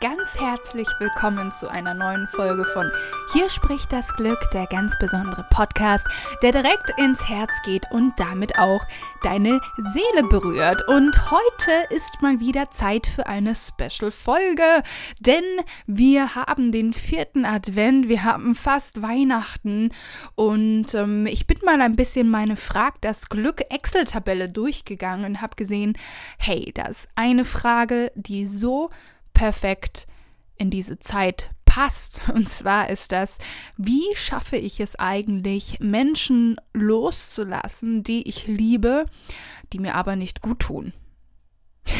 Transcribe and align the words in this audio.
ganz 0.00 0.38
herzlich 0.38 0.86
willkommen 1.00 1.50
zu 1.50 1.68
einer 1.68 1.92
neuen 1.92 2.28
Folge 2.28 2.64
von 2.64 2.88
Hier 3.32 3.48
spricht 3.48 3.90
das 3.90 4.14
Glück, 4.14 4.38
der 4.52 4.66
ganz 4.66 4.96
besondere 4.96 5.44
Podcast, 5.50 6.06
der 6.40 6.52
direkt 6.52 6.92
ins 6.98 7.28
Herz 7.28 7.50
geht 7.64 7.90
und 7.90 8.12
damit 8.16 8.60
auch 8.60 8.80
deine 9.24 9.60
Seele 9.76 10.28
berührt. 10.28 10.86
Und 10.86 11.32
heute 11.32 11.72
ist 11.90 12.22
mal 12.22 12.38
wieder 12.38 12.70
Zeit 12.70 13.08
für 13.08 13.26
eine 13.26 13.56
Special-Folge, 13.56 14.84
denn 15.18 15.42
wir 15.88 16.36
haben 16.36 16.70
den 16.70 16.92
vierten 16.92 17.44
Advent, 17.44 18.08
wir 18.08 18.22
haben 18.22 18.54
fast 18.54 19.02
Weihnachten 19.02 19.90
und 20.36 20.94
ähm, 20.94 21.26
ich 21.26 21.48
bin 21.48 21.58
mal 21.64 21.80
ein 21.80 21.96
bisschen 21.96 22.30
meine 22.30 22.54
Frag 22.54 23.00
das 23.00 23.28
Glück 23.28 23.64
Excel-Tabelle 23.68 24.48
durchgegangen 24.48 25.24
und 25.24 25.42
habe 25.42 25.56
gesehen, 25.56 25.98
hey, 26.38 26.70
da 26.72 26.86
ist 26.86 27.08
eine 27.16 27.44
Frage, 27.44 28.12
die 28.14 28.46
so 28.46 28.90
perfekt 29.38 30.08
in 30.56 30.68
diese 30.68 30.98
Zeit 30.98 31.50
passt. 31.64 32.20
Und 32.34 32.48
zwar 32.48 32.90
ist 32.90 33.12
das, 33.12 33.38
wie 33.76 34.04
schaffe 34.14 34.56
ich 34.56 34.80
es 34.80 34.96
eigentlich, 34.96 35.78
Menschen 35.80 36.56
loszulassen, 36.74 38.02
die 38.02 38.28
ich 38.28 38.48
liebe, 38.48 39.06
die 39.72 39.78
mir 39.78 39.94
aber 39.94 40.16
nicht 40.16 40.42
gut 40.42 40.60
tun? 40.60 40.92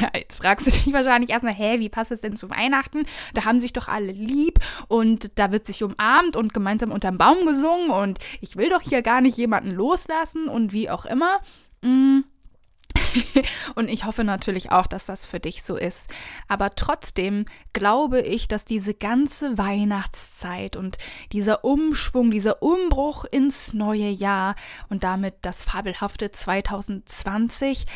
Ja, 0.02 0.10
jetzt 0.14 0.42
fragst 0.42 0.66
du 0.66 0.70
dich 0.70 0.92
wahrscheinlich 0.92 1.30
erstmal, 1.30 1.54
hä, 1.54 1.78
wie 1.78 1.88
passt 1.88 2.10
es 2.10 2.20
denn 2.20 2.36
zu 2.36 2.50
Weihnachten? 2.50 3.06
Da 3.32 3.46
haben 3.46 3.58
sich 3.58 3.72
doch 3.72 3.88
alle 3.88 4.12
lieb 4.12 4.58
und 4.88 5.30
da 5.36 5.50
wird 5.50 5.64
sich 5.64 5.82
umarmt 5.82 6.36
und 6.36 6.52
gemeinsam 6.52 6.92
unterm 6.92 7.16
Baum 7.16 7.46
gesungen 7.46 7.88
und 7.88 8.18
ich 8.42 8.56
will 8.56 8.68
doch 8.68 8.82
hier 8.82 9.00
gar 9.00 9.22
nicht 9.22 9.38
jemanden 9.38 9.70
loslassen 9.70 10.48
und 10.48 10.74
wie 10.74 10.90
auch 10.90 11.06
immer. 11.06 11.40
Hm 11.82 12.24
und 13.74 13.88
ich 13.88 14.04
hoffe 14.04 14.24
natürlich 14.24 14.72
auch, 14.72 14.86
dass 14.86 15.06
das 15.06 15.26
für 15.26 15.40
dich 15.40 15.62
so 15.62 15.76
ist. 15.76 16.10
Aber 16.48 16.74
trotzdem 16.74 17.46
glaube 17.72 18.20
ich, 18.20 18.48
dass 18.48 18.64
diese 18.64 18.94
ganze 18.94 19.58
Weihnachtszeit 19.58 20.76
und 20.76 20.98
dieser 21.32 21.64
Umschwung, 21.64 22.30
dieser 22.30 22.62
Umbruch 22.62 23.24
ins 23.24 23.72
neue 23.74 24.08
Jahr 24.08 24.54
und 24.88 25.04
damit 25.04 25.34
das 25.42 25.62
fabelhafte 25.62 26.32
2020, 26.32 27.86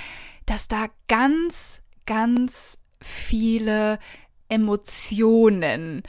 dass 0.47 0.69
da 0.69 0.87
ganz, 1.09 1.81
ganz 2.07 2.79
viele 3.01 3.99
Emotionen 4.49 6.03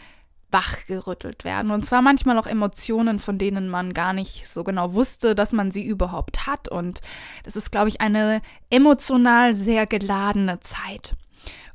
wachgerüttelt 0.54 1.44
werden. 1.44 1.72
Und 1.72 1.84
zwar 1.84 2.02
manchmal 2.02 2.38
auch 2.38 2.48
Emotionen, 2.48 3.20
von 3.20 3.38
denen 3.38 3.68
man 3.68 3.94
gar 3.94 4.14
nicht 4.14 4.48
so 4.48 4.64
genau 4.64 4.94
wusste, 4.94 5.36
dass 5.36 5.52
man 5.52 5.72
sie 5.72 5.84
überhaupt 5.84 6.48
hat. 6.48 6.70
Und 6.70 7.02
das 7.44 7.56
ist, 7.56 7.72
glaube 7.72 7.90
ich, 7.90 8.00
eine 8.00 8.42
emotional 8.70 9.54
sehr 9.54 9.88
geladene 9.88 10.59
Zeit. 10.62 11.16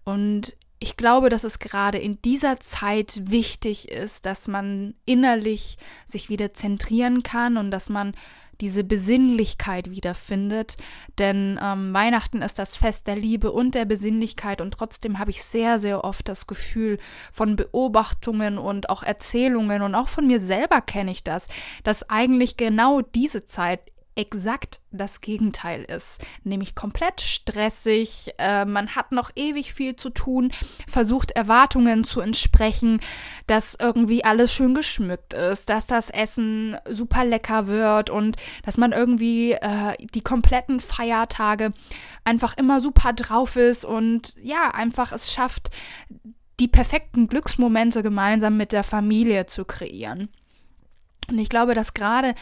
Und 0.04 0.56
ich 0.78 0.96
glaube, 0.96 1.28
dass 1.28 1.44
es 1.44 1.58
gerade 1.58 1.98
in 1.98 2.22
dieser 2.22 2.60
Zeit 2.60 3.20
wichtig 3.24 3.90
ist, 3.90 4.26
dass 4.26 4.46
man 4.46 4.94
innerlich 5.04 5.76
sich 6.06 6.28
wieder 6.28 6.54
zentrieren 6.54 7.22
kann 7.22 7.56
und 7.56 7.70
dass 7.70 7.88
man 7.88 8.14
diese 8.60 8.84
Besinnlichkeit 8.84 9.90
wiederfindet. 9.90 10.76
Denn 11.18 11.58
ähm, 11.62 11.92
Weihnachten 11.94 12.42
ist 12.42 12.58
das 12.58 12.76
Fest 12.76 13.06
der 13.06 13.16
Liebe 13.16 13.52
und 13.52 13.74
der 13.74 13.84
Besinnlichkeit 13.84 14.60
und 14.60 14.72
trotzdem 14.72 15.18
habe 15.18 15.30
ich 15.30 15.44
sehr, 15.44 15.78
sehr 15.78 16.04
oft 16.04 16.28
das 16.28 16.46
Gefühl 16.46 16.98
von 17.32 17.56
Beobachtungen 17.56 18.58
und 18.58 18.90
auch 18.90 19.02
Erzählungen 19.02 19.82
und 19.82 19.94
auch 19.94 20.08
von 20.08 20.26
mir 20.26 20.40
selber 20.40 20.80
kenne 20.80 21.10
ich 21.10 21.24
das, 21.24 21.48
dass 21.84 22.08
eigentlich 22.08 22.56
genau 22.56 23.00
diese 23.00 23.46
Zeit 23.46 23.80
exakt 24.18 24.80
das 24.90 25.20
Gegenteil 25.20 25.84
ist, 25.84 26.20
nämlich 26.42 26.74
komplett 26.74 27.20
stressig, 27.20 28.34
äh, 28.38 28.64
man 28.64 28.96
hat 28.96 29.12
noch 29.12 29.30
ewig 29.36 29.72
viel 29.72 29.94
zu 29.94 30.10
tun, 30.10 30.50
versucht 30.88 31.30
Erwartungen 31.30 32.02
zu 32.02 32.20
entsprechen, 32.20 33.00
dass 33.46 33.76
irgendwie 33.80 34.24
alles 34.24 34.52
schön 34.52 34.74
geschmückt 34.74 35.34
ist, 35.34 35.70
dass 35.70 35.86
das 35.86 36.10
Essen 36.10 36.76
super 36.88 37.24
lecker 37.24 37.68
wird 37.68 38.10
und 38.10 38.36
dass 38.64 38.76
man 38.76 38.90
irgendwie 38.90 39.52
äh, 39.52 39.94
die 40.14 40.22
kompletten 40.22 40.80
Feiertage 40.80 41.72
einfach 42.24 42.56
immer 42.56 42.80
super 42.80 43.12
drauf 43.12 43.54
ist 43.54 43.84
und 43.84 44.34
ja, 44.42 44.72
einfach 44.72 45.12
es 45.12 45.32
schafft, 45.32 45.70
die 46.58 46.68
perfekten 46.68 47.28
Glücksmomente 47.28 48.02
gemeinsam 48.02 48.56
mit 48.56 48.72
der 48.72 48.82
Familie 48.82 49.46
zu 49.46 49.64
kreieren. 49.64 50.28
Und 51.30 51.38
ich 51.38 51.48
glaube, 51.50 51.74
dass 51.74 51.94
gerade 51.94 52.34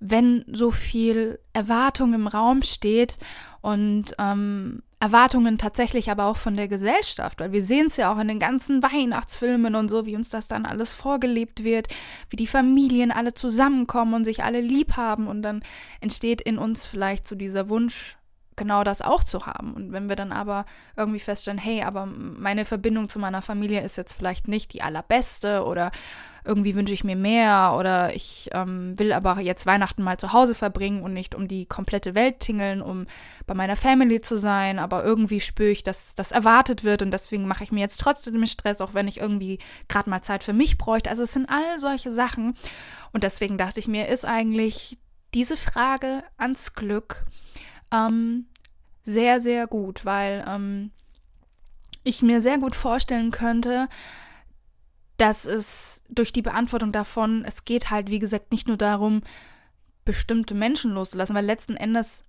wenn 0.00 0.44
so 0.50 0.70
viel 0.70 1.38
Erwartung 1.52 2.14
im 2.14 2.26
Raum 2.26 2.62
steht 2.62 3.18
und 3.60 4.14
ähm, 4.18 4.82
Erwartungen 5.00 5.58
tatsächlich 5.58 6.10
aber 6.10 6.26
auch 6.26 6.36
von 6.36 6.56
der 6.56 6.66
Gesellschaft, 6.66 7.38
weil 7.38 7.52
wir 7.52 7.62
sehen 7.62 7.86
es 7.86 7.96
ja 7.96 8.12
auch 8.12 8.18
in 8.18 8.28
den 8.28 8.40
ganzen 8.40 8.82
Weihnachtsfilmen 8.82 9.76
und 9.76 9.88
so, 9.88 10.06
wie 10.06 10.16
uns 10.16 10.28
das 10.28 10.48
dann 10.48 10.66
alles 10.66 10.92
vorgelebt 10.92 11.62
wird, 11.62 11.88
wie 12.30 12.36
die 12.36 12.48
Familien 12.48 13.12
alle 13.12 13.34
zusammenkommen 13.34 14.14
und 14.14 14.24
sich 14.24 14.42
alle 14.42 14.60
lieb 14.60 14.96
haben 14.96 15.28
und 15.28 15.42
dann 15.42 15.62
entsteht 16.00 16.40
in 16.40 16.58
uns 16.58 16.86
vielleicht 16.86 17.28
so 17.28 17.36
dieser 17.36 17.68
Wunsch, 17.68 18.17
genau 18.58 18.84
das 18.84 19.00
auch 19.00 19.24
zu 19.24 19.46
haben. 19.46 19.72
Und 19.72 19.92
wenn 19.92 20.10
wir 20.10 20.16
dann 20.16 20.32
aber 20.32 20.66
irgendwie 20.96 21.20
feststellen, 21.20 21.58
hey, 21.58 21.82
aber 21.82 22.04
meine 22.04 22.66
Verbindung 22.66 23.08
zu 23.08 23.18
meiner 23.18 23.40
Familie 23.40 23.80
ist 23.80 23.96
jetzt 23.96 24.12
vielleicht 24.12 24.48
nicht 24.48 24.74
die 24.74 24.82
allerbeste 24.82 25.64
oder 25.64 25.90
irgendwie 26.44 26.74
wünsche 26.74 26.94
ich 26.94 27.04
mir 27.04 27.16
mehr 27.16 27.74
oder 27.78 28.14
ich 28.14 28.48
ähm, 28.52 28.98
will 28.98 29.12
aber 29.12 29.38
jetzt 29.40 29.66
Weihnachten 29.66 30.02
mal 30.02 30.18
zu 30.18 30.32
Hause 30.32 30.54
verbringen 30.54 31.02
und 31.02 31.12
nicht 31.12 31.34
um 31.34 31.46
die 31.46 31.66
komplette 31.66 32.14
Welt 32.14 32.40
tingeln, 32.40 32.80
um 32.80 33.06
bei 33.46 33.54
meiner 33.54 33.76
Family 33.76 34.20
zu 34.22 34.38
sein, 34.38 34.78
aber 34.78 35.04
irgendwie 35.04 35.40
spüre 35.40 35.70
ich, 35.70 35.82
dass 35.82 36.16
das 36.16 36.32
erwartet 36.32 36.84
wird 36.84 37.02
und 37.02 37.10
deswegen 37.10 37.46
mache 37.46 37.64
ich 37.64 37.72
mir 37.72 37.80
jetzt 37.80 38.00
trotzdem 38.00 38.46
Stress, 38.46 38.80
auch 38.80 38.94
wenn 38.94 39.08
ich 39.08 39.20
irgendwie 39.20 39.58
gerade 39.88 40.08
mal 40.08 40.22
Zeit 40.22 40.42
für 40.42 40.54
mich 40.54 40.78
bräuchte. 40.78 41.10
Also 41.10 41.22
es 41.22 41.32
sind 41.32 41.50
all 41.50 41.78
solche 41.78 42.12
Sachen 42.12 42.56
und 43.12 43.24
deswegen 43.24 43.58
dachte 43.58 43.80
ich 43.80 43.88
mir, 43.88 44.08
ist 44.08 44.24
eigentlich 44.24 44.98
diese 45.34 45.58
Frage 45.58 46.22
ans 46.38 46.72
Glück 46.72 47.26
ähm, 47.92 48.46
sehr, 49.02 49.40
sehr 49.40 49.66
gut, 49.66 50.04
weil 50.04 50.44
ähm, 50.46 50.90
ich 52.04 52.22
mir 52.22 52.40
sehr 52.40 52.58
gut 52.58 52.76
vorstellen 52.76 53.30
könnte, 53.30 53.88
dass 55.16 55.44
es 55.44 56.04
durch 56.08 56.32
die 56.32 56.42
Beantwortung 56.42 56.92
davon, 56.92 57.44
es 57.44 57.64
geht 57.64 57.90
halt, 57.90 58.10
wie 58.10 58.20
gesagt, 58.20 58.52
nicht 58.52 58.68
nur 58.68 58.76
darum, 58.76 59.22
bestimmte 60.04 60.54
Menschen 60.54 60.92
loszulassen, 60.92 61.34
weil 61.34 61.44
letzten 61.44 61.76
Endes 61.76 62.24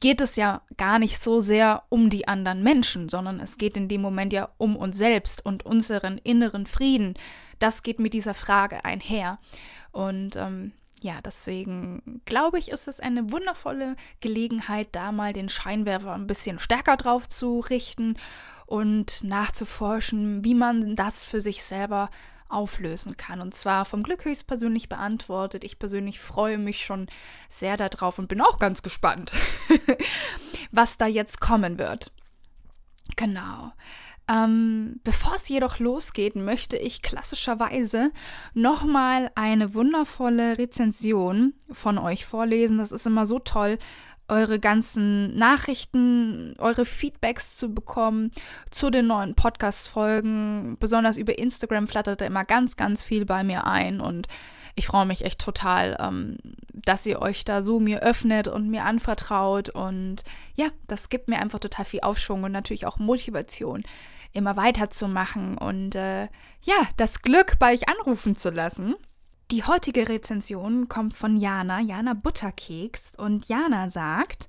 geht 0.00 0.20
es 0.20 0.36
ja 0.36 0.62
gar 0.76 0.98
nicht 0.98 1.22
so 1.22 1.40
sehr 1.40 1.84
um 1.88 2.10
die 2.10 2.26
anderen 2.26 2.62
Menschen, 2.62 3.08
sondern 3.08 3.38
es 3.38 3.58
geht 3.58 3.76
in 3.76 3.88
dem 3.88 4.00
Moment 4.00 4.32
ja 4.32 4.48
um 4.58 4.76
uns 4.76 4.96
selbst 4.96 5.44
und 5.44 5.64
unseren 5.64 6.18
inneren 6.18 6.66
Frieden. 6.66 7.14
Das 7.58 7.82
geht 7.82 8.00
mit 8.00 8.12
dieser 8.12 8.34
Frage 8.34 8.84
einher. 8.84 9.38
Und 9.92 10.36
ähm, 10.36 10.72
ja, 11.06 11.20
deswegen 11.22 12.20
glaube 12.24 12.58
ich, 12.58 12.68
ist 12.68 12.88
es 12.88 12.98
eine 12.98 13.30
wundervolle 13.30 13.94
Gelegenheit, 14.20 14.88
da 14.90 15.12
mal 15.12 15.32
den 15.32 15.48
Scheinwerfer 15.48 16.12
ein 16.12 16.26
bisschen 16.26 16.58
stärker 16.58 16.96
drauf 16.96 17.28
zu 17.28 17.60
richten 17.60 18.16
und 18.66 19.22
nachzuforschen, 19.22 20.44
wie 20.44 20.54
man 20.54 20.96
das 20.96 21.24
für 21.24 21.40
sich 21.40 21.62
selber 21.62 22.10
auflösen 22.48 23.16
kann. 23.16 23.40
Und 23.40 23.54
zwar 23.54 23.84
vom 23.84 24.02
Glück 24.02 24.24
höchstpersönlich 24.24 24.88
beantwortet. 24.88 25.62
Ich 25.62 25.78
persönlich 25.78 26.18
freue 26.18 26.58
mich 26.58 26.84
schon 26.84 27.06
sehr 27.48 27.76
darauf 27.76 28.18
und 28.18 28.26
bin 28.26 28.40
auch 28.40 28.58
ganz 28.58 28.82
gespannt, 28.82 29.32
was 30.72 30.98
da 30.98 31.06
jetzt 31.06 31.40
kommen 31.40 31.78
wird. 31.78 32.10
Genau. 33.14 33.70
Ähm, 34.28 35.00
bevor 35.04 35.36
es 35.36 35.48
jedoch 35.48 35.78
losgeht, 35.78 36.34
möchte 36.34 36.76
ich 36.76 37.00
klassischerweise 37.02 38.10
nochmal 38.54 39.30
eine 39.36 39.74
wundervolle 39.74 40.58
Rezension 40.58 41.54
von 41.70 41.96
euch 41.98 42.26
vorlesen. 42.26 42.78
Das 42.78 42.90
ist 42.90 43.06
immer 43.06 43.24
so 43.24 43.38
toll, 43.38 43.78
eure 44.28 44.58
ganzen 44.58 45.36
Nachrichten, 45.36 46.56
eure 46.58 46.84
Feedbacks 46.84 47.56
zu 47.56 47.72
bekommen 47.72 48.32
zu 48.70 48.90
den 48.90 49.06
neuen 49.06 49.36
Podcast-Folgen. 49.36 50.76
Besonders 50.80 51.16
über 51.16 51.38
Instagram 51.38 51.86
flattert 51.86 52.20
da 52.20 52.26
immer 52.26 52.44
ganz, 52.44 52.76
ganz 52.76 53.04
viel 53.04 53.24
bei 53.24 53.44
mir 53.44 53.64
ein 53.66 54.00
und 54.00 54.26
ich 54.74 54.88
freue 54.88 55.06
mich 55.06 55.24
echt 55.24 55.40
total, 55.40 55.96
ähm, 56.00 56.36
dass 56.72 57.06
ihr 57.06 57.22
euch 57.22 57.44
da 57.44 57.62
so 57.62 57.80
mir 57.80 58.02
öffnet 58.02 58.46
und 58.46 58.68
mir 58.68 58.84
anvertraut. 58.84 59.70
Und 59.70 60.22
ja, 60.54 60.66
das 60.86 61.08
gibt 61.08 61.28
mir 61.28 61.40
einfach 61.40 61.60
total 61.60 61.86
viel 61.86 62.00
Aufschwung 62.00 62.42
und 62.42 62.52
natürlich 62.52 62.86
auch 62.86 62.98
Motivation 62.98 63.84
immer 64.36 64.56
weiterzumachen 64.56 65.58
und 65.58 65.94
äh, 65.94 66.24
ja, 66.62 66.74
das 66.96 67.22
Glück 67.22 67.58
bei 67.58 67.74
euch 67.74 67.88
anrufen 67.88 68.36
zu 68.36 68.50
lassen. 68.50 68.94
Die 69.50 69.64
heutige 69.64 70.08
Rezension 70.08 70.88
kommt 70.88 71.16
von 71.16 71.36
Jana, 71.36 71.80
Jana 71.80 72.14
Butterkeks 72.14 73.12
und 73.16 73.48
Jana 73.48 73.90
sagt, 73.90 74.48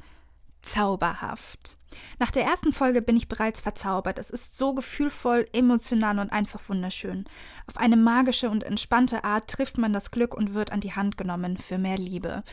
zauberhaft. 0.61 1.77
Nach 2.19 2.31
der 2.31 2.43
ersten 2.43 2.73
Folge 2.73 3.01
bin 3.01 3.15
ich 3.15 3.27
bereits 3.27 3.59
verzaubert. 3.59 4.19
Es 4.19 4.29
ist 4.29 4.57
so 4.57 4.73
gefühlvoll, 4.73 5.47
emotional 5.53 6.19
und 6.19 6.31
einfach 6.31 6.59
wunderschön. 6.67 7.25
Auf 7.67 7.77
eine 7.77 7.95
magische 7.95 8.49
und 8.49 8.63
entspannte 8.63 9.23
Art 9.23 9.49
trifft 9.49 9.77
man 9.77 9.93
das 9.93 10.11
Glück 10.11 10.35
und 10.35 10.53
wird 10.53 10.71
an 10.71 10.81
die 10.81 10.93
Hand 10.93 11.17
genommen 11.17 11.57
für 11.57 11.77
mehr 11.77 11.97
Liebe. 11.97 12.43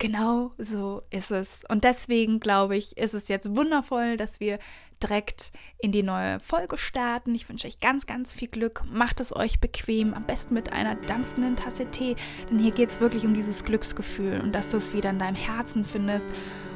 Genau 0.00 0.52
so 0.58 1.02
ist 1.10 1.32
es. 1.32 1.64
Und 1.68 1.82
deswegen 1.82 2.38
glaube 2.38 2.76
ich, 2.76 2.96
ist 2.96 3.14
es 3.14 3.26
jetzt 3.26 3.56
wundervoll, 3.56 4.16
dass 4.16 4.38
wir 4.38 4.60
direkt 5.02 5.52
in 5.78 5.90
die 5.90 6.04
neue 6.04 6.38
Folge 6.38 6.78
starten. 6.78 7.34
Ich 7.34 7.48
wünsche 7.48 7.66
euch 7.66 7.80
ganz, 7.80 8.06
ganz 8.06 8.32
viel 8.32 8.46
Glück. 8.46 8.82
Macht 8.88 9.18
es 9.18 9.34
euch 9.34 9.58
bequem, 9.58 10.14
am 10.14 10.24
besten 10.24 10.54
mit 10.54 10.72
einer 10.72 10.94
dampfenden 10.94 11.56
Tasse 11.56 11.90
Tee. 11.90 12.14
Denn 12.48 12.60
hier 12.60 12.70
geht 12.70 12.90
es 12.90 13.00
wirklich 13.00 13.24
um 13.24 13.34
dieses 13.34 13.64
Glücksgefühl 13.64 14.40
und 14.40 14.52
dass 14.52 14.70
du 14.70 14.76
es 14.76 14.94
wieder 14.94 15.10
in 15.10 15.18
deinem 15.18 15.36
Herzen 15.36 15.84
findest. 15.84 16.28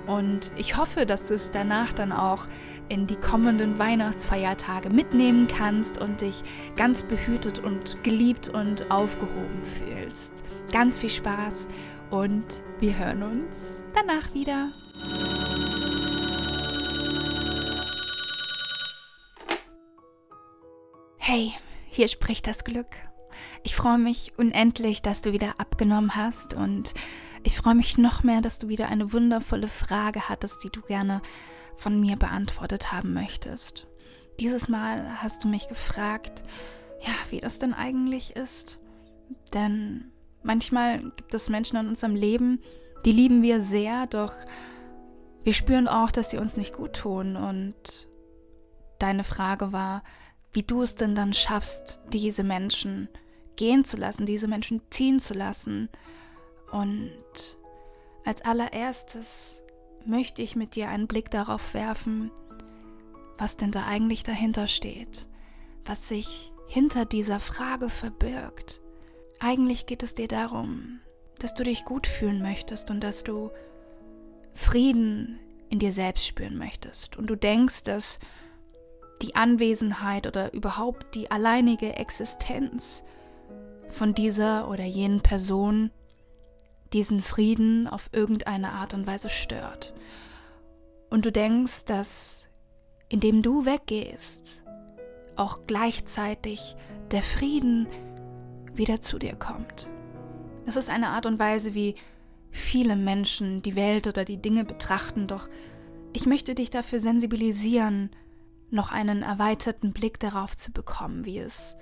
Und 0.09 0.51
ich 0.57 0.77
hoffe, 0.77 1.07
dass 1.07 1.29
du 1.29 1.35
es 1.35 1.53
danach 1.53 1.93
dann 1.93 2.11
auch 2.11 2.49
in 2.89 3.07
die 3.07 3.15
kommenden 3.15 3.79
Weihnachtsfeiertage 3.79 4.91
mitnehmen 4.91 5.47
kannst 5.47 6.01
und 6.01 6.23
dich 6.23 6.43
ganz 6.75 7.05
behütet 7.05 7.61
und 7.61 8.03
geliebt 8.03 8.49
und 8.49 8.91
aufgehoben 8.91 9.63
fühlst. 9.63 10.33
Ganz 10.73 10.99
viel 10.99 11.11
Spaß 11.11 11.69
und 12.11 12.65
wir 12.82 12.99
hören 12.99 13.23
uns 13.23 13.84
danach 13.94 14.34
wieder. 14.34 14.69
Hey, 21.17 21.52
hier 21.87 22.08
spricht 22.08 22.49
das 22.49 22.64
Glück. 22.64 22.88
Ich 23.62 23.76
freue 23.76 23.99
mich 23.99 24.32
unendlich, 24.37 25.00
dass 25.00 25.23
du 25.23 25.32
wieder 25.32 25.61
abgenommen 25.61 26.17
hast 26.17 26.55
und 26.55 26.93
ich 27.44 27.56
freue 27.56 27.76
mich 27.76 27.99
noch 27.99 28.25
mehr, 28.25 28.40
dass 28.40 28.58
du 28.58 28.67
wieder 28.67 28.88
eine 28.88 29.12
wundervolle 29.12 29.69
Frage 29.69 30.29
hattest, 30.29 30.64
die 30.64 30.70
du 30.70 30.81
gerne 30.81 31.23
von 31.76 32.00
mir 32.00 32.17
beantwortet 32.17 32.90
haben 32.90 33.12
möchtest. 33.12 33.87
Dieses 34.40 34.69
Mal 34.69 35.23
hast 35.23 35.44
du 35.44 35.49
mich 35.49 35.69
gefragt, 35.69 36.43
ja, 37.00 37.12
wie 37.31 37.38
das 37.38 37.61
denn 37.61 37.75
eigentlich 37.75 38.34
ist. 38.34 38.81
Denn 39.55 40.11
Manchmal 40.43 41.00
gibt 41.17 41.35
es 41.35 41.49
Menschen 41.49 41.77
in 41.77 41.89
unserem 41.89 42.15
Leben, 42.15 42.61
die 43.05 43.12
lieben 43.12 43.43
wir 43.43 43.61
sehr, 43.61 44.06
doch 44.06 44.33
wir 45.44 45.53
spüren 45.53 45.89
auch, 45.89 46.11
dass 46.11 46.31
sie 46.31 46.39
uns 46.39 46.56
nicht 46.56 46.75
gut 46.75 46.94
tun. 46.94 47.37
Und 47.37 48.09
deine 48.99 49.25
Frage 49.25 49.73
war, 49.73 50.03
wie 50.53 50.62
du 50.62 50.83
es 50.83 50.94
denn 50.94 51.15
dann 51.15 51.33
schaffst, 51.33 51.99
diese 52.12 52.44
Menschen 52.44 53.09
gehen 53.56 53.85
zu 53.85 53.97
lassen, 53.97 54.27
diese 54.27 54.49
Menschen 54.49 54.83
ziehen 54.91 55.19
zu 55.19 55.35
lassen. 55.35 55.89
Und 56.71 57.56
als 58.25 58.43
allererstes 58.43 59.62
möchte 60.06 60.43
ich 60.43 60.56
mit 60.56 60.75
dir 60.75 60.89
einen 60.89 61.06
Blick 61.06 61.31
darauf 61.31 61.75
werfen, 61.75 62.31
was 63.39 63.56
denn 63.56 63.73
da 63.73 63.87
eigentlich 63.87 64.23
dahinter 64.23 64.67
steht, 64.69 65.29
was 65.85 66.09
sich 66.09 66.53
hinter 66.69 67.05
dieser 67.05 67.41
Frage 67.41 67.89
verbirgt. 67.89 68.81
Eigentlich 69.44 69.87
geht 69.87 70.05
es 70.05 70.15
dir 70.15 70.29
darum, 70.29 71.00
dass 71.41 71.53
du 71.53 71.65
dich 71.65 71.85
gut 71.85 72.06
fühlen 72.06 72.43
möchtest 72.43 72.91
und 72.91 73.00
dass 73.00 73.25
du 73.25 73.50
Frieden 74.55 75.41
in 75.69 75.81
dir 75.81 75.91
selbst 75.91 76.29
spüren 76.29 76.56
möchtest. 76.56 77.17
Und 77.17 77.27
du 77.27 77.35
denkst, 77.35 77.83
dass 77.83 78.21
die 79.21 79.35
Anwesenheit 79.35 80.29
oder 80.29 80.53
überhaupt 80.55 81.17
die 81.17 81.33
alleinige 81.33 81.97
Existenz 81.97 83.03
von 83.91 84.15
dieser 84.15 84.69
oder 84.69 84.85
jenen 84.85 85.23
Person 85.23 85.91
diesen 86.93 87.21
Frieden 87.21 87.89
auf 87.89 88.11
irgendeine 88.12 88.71
Art 88.71 88.94
und 88.94 89.09
Weise 89.09 89.29
stört. 89.29 89.93
Und 91.11 91.27
du 91.27 91.33
denkst, 91.33 91.87
dass 91.87 92.47
indem 93.09 93.43
du 93.43 93.67
weggehst, 93.67 94.62
auch 95.35 95.67
gleichzeitig 95.67 96.77
der 97.11 97.25
Frieden 97.25 97.89
wieder 98.75 99.01
zu 99.01 99.19
dir 99.19 99.35
kommt. 99.35 99.89
Das 100.67 100.77
ist 100.77 100.91
eine 100.91 101.09
Art 101.09 101.27
und 101.27 101.39
Weise, 101.39 101.75
wie 101.75 101.97
viele 102.51 102.97
Menschen 102.97 103.63
die 103.63 103.77
Welt 103.77 104.07
oder 104.07 104.25
die 104.25 104.37
Dinge 104.37 104.65
betrachten, 104.65 105.27
doch 105.27 105.49
ich 106.13 106.27
möchte 106.27 106.55
dich 106.55 106.71
dafür 106.71 107.01
sensibilisieren, 107.01 108.11
noch 108.71 108.91
einen 108.91 109.23
erweiterten 109.23 109.93
Blick 109.93 110.21
darauf 110.21 110.57
zu 110.57 110.73
bekommen, 110.73 111.25
wie 111.25 111.39
es 111.39 111.77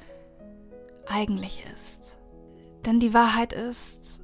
eigentlich 1.07 1.65
ist. 1.75 2.17
Denn 2.87 3.01
die 3.01 3.13
Wahrheit 3.13 3.53
ist, 3.53 4.21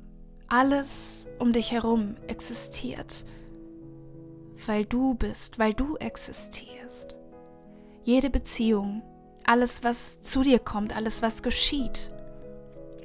alles 0.49 1.27
um 1.39 1.53
dich 1.53 1.73
herum 1.73 2.15
existiert, 2.29 3.25
weil 4.67 4.85
du 4.85 5.15
bist, 5.15 5.59
weil 5.59 5.75
du 5.75 5.97
existierst. 5.97 7.19
Jede 8.03 8.31
Beziehung, 8.31 9.03
alles, 9.45 9.83
was 9.83 10.21
zu 10.21 10.43
dir 10.43 10.61
kommt, 10.61 10.95
alles, 10.95 11.23
was 11.23 11.43
geschieht, 11.43 12.11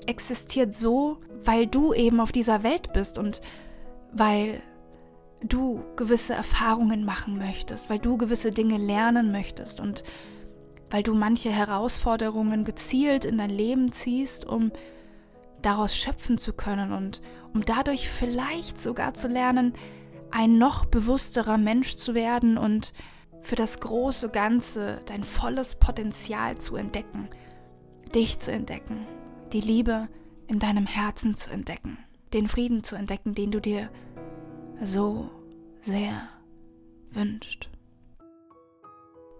existiert 0.07 0.73
so, 0.73 1.17
weil 1.43 1.67
du 1.67 1.93
eben 1.93 2.19
auf 2.19 2.31
dieser 2.31 2.63
Welt 2.63 2.93
bist 2.93 3.17
und 3.17 3.41
weil 4.11 4.61
du 5.43 5.83
gewisse 5.95 6.33
Erfahrungen 6.33 7.03
machen 7.03 7.37
möchtest, 7.37 7.89
weil 7.89 7.99
du 7.99 8.17
gewisse 8.17 8.51
Dinge 8.51 8.77
lernen 8.77 9.31
möchtest 9.31 9.79
und 9.79 10.03
weil 10.89 11.03
du 11.03 11.13
manche 11.15 11.49
Herausforderungen 11.49 12.63
gezielt 12.63 13.25
in 13.25 13.37
dein 13.37 13.49
Leben 13.49 13.91
ziehst, 13.91 14.45
um 14.45 14.71
daraus 15.61 15.95
schöpfen 15.95 16.37
zu 16.37 16.53
können 16.53 16.91
und 16.91 17.21
um 17.53 17.63
dadurch 17.65 18.09
vielleicht 18.09 18.79
sogar 18.79 19.13
zu 19.13 19.27
lernen, 19.27 19.73
ein 20.31 20.57
noch 20.57 20.85
bewussterer 20.85 21.57
Mensch 21.57 21.95
zu 21.95 22.13
werden 22.13 22.57
und 22.57 22.93
für 23.41 23.55
das 23.55 23.79
große 23.79 24.29
Ganze 24.29 25.01
dein 25.07 25.23
volles 25.23 25.75
Potenzial 25.75 26.57
zu 26.57 26.75
entdecken, 26.75 27.29
dich 28.13 28.39
zu 28.39 28.51
entdecken 28.51 29.05
die 29.53 29.61
Liebe 29.61 30.07
in 30.47 30.59
deinem 30.59 30.85
Herzen 30.85 31.35
zu 31.35 31.49
entdecken, 31.49 31.97
den 32.33 32.47
Frieden 32.47 32.83
zu 32.83 32.95
entdecken, 32.95 33.35
den 33.35 33.51
du 33.51 33.59
dir 33.59 33.89
so 34.83 35.29
sehr 35.81 36.29
wünscht. 37.11 37.69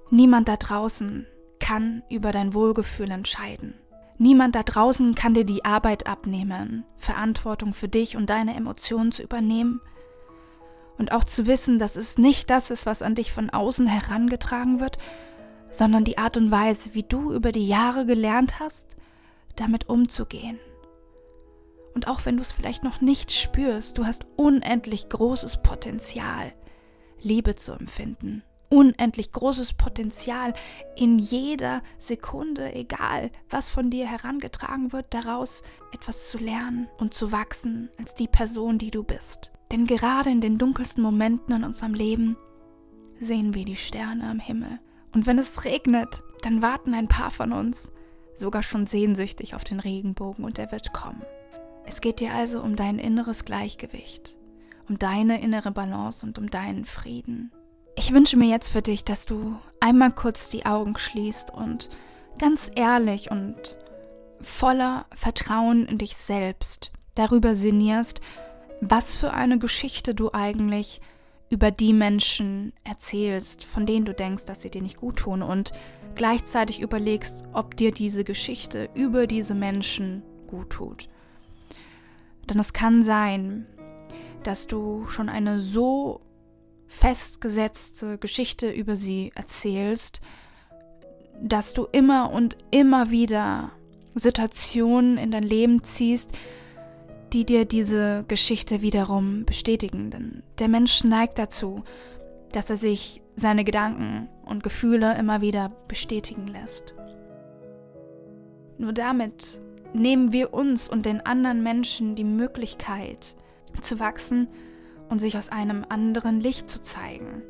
Niemand 0.10 0.48
da 0.48 0.58
draußen 0.58 1.26
kann 1.60 2.04
über 2.10 2.32
dein 2.32 2.54
Wohlgefühl 2.54 3.12
entscheiden. 3.12 3.74
Niemand 4.18 4.56
da 4.56 4.64
draußen 4.64 5.16
kann 5.16 5.34
dir 5.34 5.46
die 5.46 5.66
Arbeit 5.66 6.06
abnehmen, 6.06 6.84
Verantwortung 6.98 7.74
für 7.74 7.88
dich 7.88 8.18
und 8.18 8.30
deine 8.30 8.56
Emotionen 8.56 9.12
zu 9.12 9.24
übernehmen 9.24 9.82
und 10.98 11.12
auch 11.12 11.24
zu 11.24 11.48
wissen, 11.48 11.80
dass 11.80 11.96
es 11.96 12.18
nicht 12.18 12.50
das 12.50 12.70
ist, 12.70 12.86
was 12.86 13.02
an 13.02 13.16
dich 13.16 13.32
von 13.32 13.50
außen 13.50 13.88
herangetragen 13.88 14.80
wird, 14.80 14.98
sondern 15.72 16.04
die 16.04 16.18
Art 16.18 16.38
und 16.38 16.52
Weise, 16.52 16.94
wie 16.94 17.04
du 17.04 17.34
über 17.34 17.52
die 17.52 17.68
Jahre 17.68 18.06
gelernt 18.06 18.60
hast, 18.60 18.96
damit 19.54 19.90
umzugehen. 19.90 20.60
Und 21.94 22.08
auch 22.08 22.26
wenn 22.26 22.38
du 22.38 22.42
es 22.42 22.52
vielleicht 22.52 22.84
noch 22.84 23.02
nicht 23.02 23.32
spürst, 23.32 23.98
du 23.98 24.06
hast 24.06 24.26
unendlich 24.38 25.10
großes 25.10 25.62
Potenzial, 25.62 26.54
Liebe 27.22 27.56
zu 27.56 27.74
empfinden. 27.74 28.44
Unendlich 28.70 29.34
großes 29.34 29.74
Potenzial 29.74 30.54
in 30.96 31.20
jeder 31.20 31.84
Sekunde, 31.98 32.74
egal 32.74 33.30
was 33.50 33.68
von 33.68 33.90
dir 33.90 34.08
herangetragen 34.08 34.94
wird, 34.94 35.14
daraus 35.14 35.62
etwas 35.92 36.30
zu 36.30 36.38
lernen 36.38 36.88
und 36.98 37.14
zu 37.14 37.34
wachsen 37.34 37.90
als 38.00 38.16
die 38.16 38.30
Person, 38.30 38.78
die 38.78 38.92
du 38.92 39.04
bist. 39.04 39.52
Denn 39.74 39.86
gerade 39.86 40.30
in 40.30 40.40
den 40.40 40.58
dunkelsten 40.58 41.04
Momenten 41.04 41.54
in 41.54 41.66
unserem 41.66 41.94
Leben 41.94 42.38
sehen 43.20 43.54
wir 43.54 43.66
die 43.66 43.76
Sterne 43.76 44.30
am 44.30 44.40
Himmel. 44.40 44.80
Und 45.14 45.28
wenn 45.28 45.38
es 45.38 45.66
regnet, 45.66 46.24
dann 46.42 46.62
warten 46.62 46.94
ein 46.94 47.10
paar 47.10 47.30
von 47.30 47.52
uns 47.52 47.92
sogar 48.42 48.64
schon 48.64 48.86
sehnsüchtig 48.86 49.56
auf 49.56 49.64
den 49.64 49.80
Regenbogen 49.80 50.44
und 50.44 50.60
er 50.60 50.72
wird 50.74 50.92
kommen. 50.92 51.22
Es 51.86 52.02
geht 52.02 52.20
dir 52.20 52.34
also 52.34 52.62
um 52.62 52.76
dein 52.76 53.00
inneres 53.00 53.46
Gleichgewicht, 53.46 54.36
um 54.90 55.00
deine 55.00 55.42
innere 55.42 55.72
Balance 55.72 56.26
und 56.26 56.38
um 56.38 56.50
deinen 56.50 56.84
Frieden. 56.84 57.52
Ich 57.96 58.12
wünsche 58.12 58.38
mir 58.38 58.50
jetzt 58.50 58.70
für 58.70 58.82
dich, 58.82 59.06
dass 59.06 59.26
du 59.26 59.58
einmal 59.80 60.12
kurz 60.12 60.50
die 60.50 60.66
Augen 60.66 60.98
schließt 60.98 61.52
und 61.54 61.90
ganz 62.38 62.70
ehrlich 62.76 63.32
und 63.32 63.78
voller 64.42 65.06
Vertrauen 65.14 65.86
in 65.86 65.98
dich 65.98 66.18
selbst 66.18 66.92
darüber 67.16 67.56
sinnierst, 67.56 68.22
was 68.82 69.16
für 69.16 69.32
eine 69.34 69.60
Geschichte 69.60 70.16
du 70.16 70.32
eigentlich 70.34 71.02
über 71.50 71.70
die 71.70 71.94
Menschen 71.94 72.74
erzählst, 72.84 73.66
von 73.66 73.86
denen 73.86 74.06
du 74.06 74.14
denkst, 74.14 74.46
dass 74.46 74.62
sie 74.62 74.72
dir 74.72 74.82
nicht 74.82 74.98
gut 74.98 75.18
tun 75.18 75.42
und 75.42 75.74
gleichzeitig 76.16 76.82
überlegst, 76.82 77.44
ob 77.54 77.76
dir 77.76 77.92
diese 77.92 78.24
Geschichte 78.24 78.90
über 78.96 79.28
diese 79.28 79.54
Menschen 79.56 80.24
gut 80.48 80.70
tut. 80.70 81.10
Denn 82.50 82.60
es 82.60 82.74
kann 82.74 83.04
sein, 83.04 83.66
dass 84.44 84.68
du 84.68 85.06
schon 85.08 85.30
eine 85.30 85.60
so 85.60 86.22
festgesetzte 86.88 88.18
Geschichte 88.18 88.70
über 88.70 88.96
sie 88.96 89.32
erzählst, 89.36 90.22
dass 91.42 91.74
du 91.74 91.88
immer 91.92 92.32
und 92.32 92.58
immer 92.70 93.12
wieder 93.12 93.72
Situationen 94.14 95.18
in 95.18 95.32
dein 95.32 95.44
Leben 95.44 95.84
ziehst, 95.84 96.32
die 97.34 97.46
dir 97.46 97.66
diese 97.66 98.26
Geschichte 98.28 98.82
wiederum 98.82 99.46
bestätigen. 99.46 100.10
Denn 100.10 100.44
der 100.60 100.68
Mensch 100.68 101.04
neigt 101.04 101.40
dazu, 101.40 101.84
dass 102.52 102.70
er 102.70 102.78
sich 102.78 103.22
seine 103.36 103.64
Gedanken 103.64 104.28
und 104.52 104.64
Gefühle 104.64 105.18
immer 105.18 105.42
wieder 105.42 105.72
bestätigen 105.88 106.48
lässt. 106.48 106.94
Nur 108.78 108.94
damit 108.94 109.62
nehmen 109.94 110.32
wir 110.32 110.54
uns 110.54 110.90
und 110.90 111.06
den 111.06 111.26
anderen 111.26 111.64
Menschen 111.64 112.16
die 112.16 112.24
Möglichkeit 112.24 113.36
zu 113.82 114.00
wachsen 114.00 114.48
und 115.10 115.20
sich 115.20 115.38
aus 115.38 115.50
einem 115.50 115.86
anderen 115.88 116.40
Licht 116.40 116.70
zu 116.70 116.82
zeigen. 116.82 117.42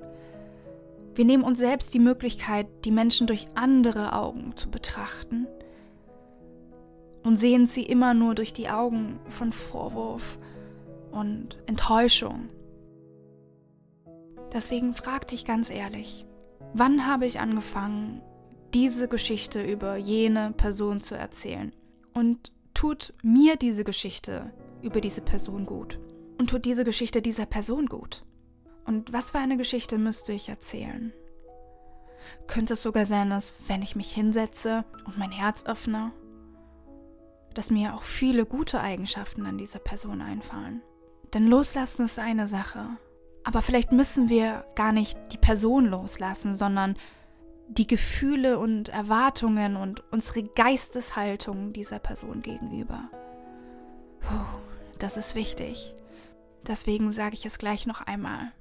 Wir 1.14 1.26
nehmen 1.26 1.44
uns 1.44 1.60
selbst 1.60 1.94
die 1.94 2.00
Möglichkeit, 2.00 2.68
die 2.86 2.92
Menschen 2.92 3.28
durch 3.28 3.48
andere 3.54 4.14
Augen 4.14 4.56
zu 4.56 4.70
betrachten 4.70 5.48
und 7.24 7.38
sehen 7.38 7.66
sie 7.66 7.84
immer 7.84 8.14
nur 8.14 8.36
durch 8.36 8.54
die 8.54 8.70
Augen 8.70 9.20
von 9.28 9.52
Vorwurf 9.52 10.40
und 11.12 11.60
Enttäuschung. 11.66 12.50
Deswegen 14.54 14.94
frag 14.94 15.28
dich 15.28 15.46
ganz 15.46 15.70
ehrlich, 15.70 16.26
wann 16.74 17.08
habe 17.08 17.26
ich 17.26 17.40
angefangen, 17.40 18.22
diese 18.74 19.08
Geschichte 19.08 19.62
über 19.62 19.98
jene 19.98 20.54
Person 20.56 21.02
zu 21.02 21.16
erzählen? 21.16 21.74
Und 22.14 22.52
tut 22.74 23.14
mir 23.22 23.56
diese 23.56 23.84
Geschichte 23.84 24.52
über 24.82 25.02
diese 25.02 25.22
Person 25.22 25.66
gut? 25.66 26.00
Und 26.38 26.50
tut 26.50 26.66
diese 26.66 26.84
Geschichte 26.84 27.22
dieser 27.22 27.46
Person 27.46 27.86
gut? 27.88 28.24
Und 28.86 29.14
was 29.14 29.32
für 29.32 29.38
eine 29.38 29.58
Geschichte 29.58 29.98
müsste 29.98 30.34
ich 30.34 30.50
erzählen? 30.50 31.14
Könnte 32.48 32.74
es 32.74 32.82
sogar 32.82 33.06
sein, 33.06 33.30
dass 33.30 33.54
wenn 33.68 33.82
ich 33.82 33.96
mich 33.96 34.12
hinsetze 34.12 34.86
und 35.06 35.18
mein 35.18 35.32
Herz 35.32 35.66
öffne, 35.66 36.12
dass 37.54 37.70
mir 37.70 37.96
auch 37.96 38.04
viele 38.04 38.46
gute 38.46 38.80
Eigenschaften 38.80 39.46
an 39.46 39.58
dieser 39.58 39.80
Person 39.80 40.22
einfallen. 40.22 40.82
Denn 41.34 41.48
loslassen 41.48 42.06
ist 42.06 42.20
eine 42.20 42.48
Sache. 42.48 42.88
Aber 43.44 43.62
vielleicht 43.62 43.92
müssen 43.92 44.30
wir 44.30 44.66
gar 44.76 44.92
nicht 44.92 45.18
die 45.32 45.38
Person 45.38 45.86
loslassen, 45.86 46.54
sondern 46.54 46.96
die 47.68 47.88
Gefühle 47.88 48.60
und 48.60 48.90
Erwartungen 48.90 49.76
und 49.78 50.04
unsere 50.12 50.44
Geisteshaltung 50.44 51.74
dieser 51.74 52.00
Person 52.00 52.42
gegenüber. 52.42 53.10
Puh, 54.20 54.60
das 55.00 55.18
ist 55.18 55.36
wichtig. 55.36 55.96
Deswegen 56.68 57.12
sage 57.12 57.36
ich 57.36 57.46
es 57.46 57.58
gleich 57.58 57.88
noch 57.88 58.02
einmal. 58.02 58.52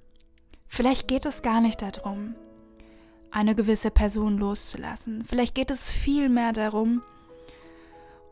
Vielleicht 0.66 1.08
geht 1.08 1.26
es 1.26 1.42
gar 1.42 1.60
nicht 1.60 1.82
darum, 1.82 2.34
eine 3.30 3.54
gewisse 3.54 3.90
Person 3.90 4.38
loszulassen. 4.38 5.24
Vielleicht 5.24 5.54
geht 5.54 5.70
es 5.70 5.92
vielmehr 5.92 6.52
darum, 6.52 7.02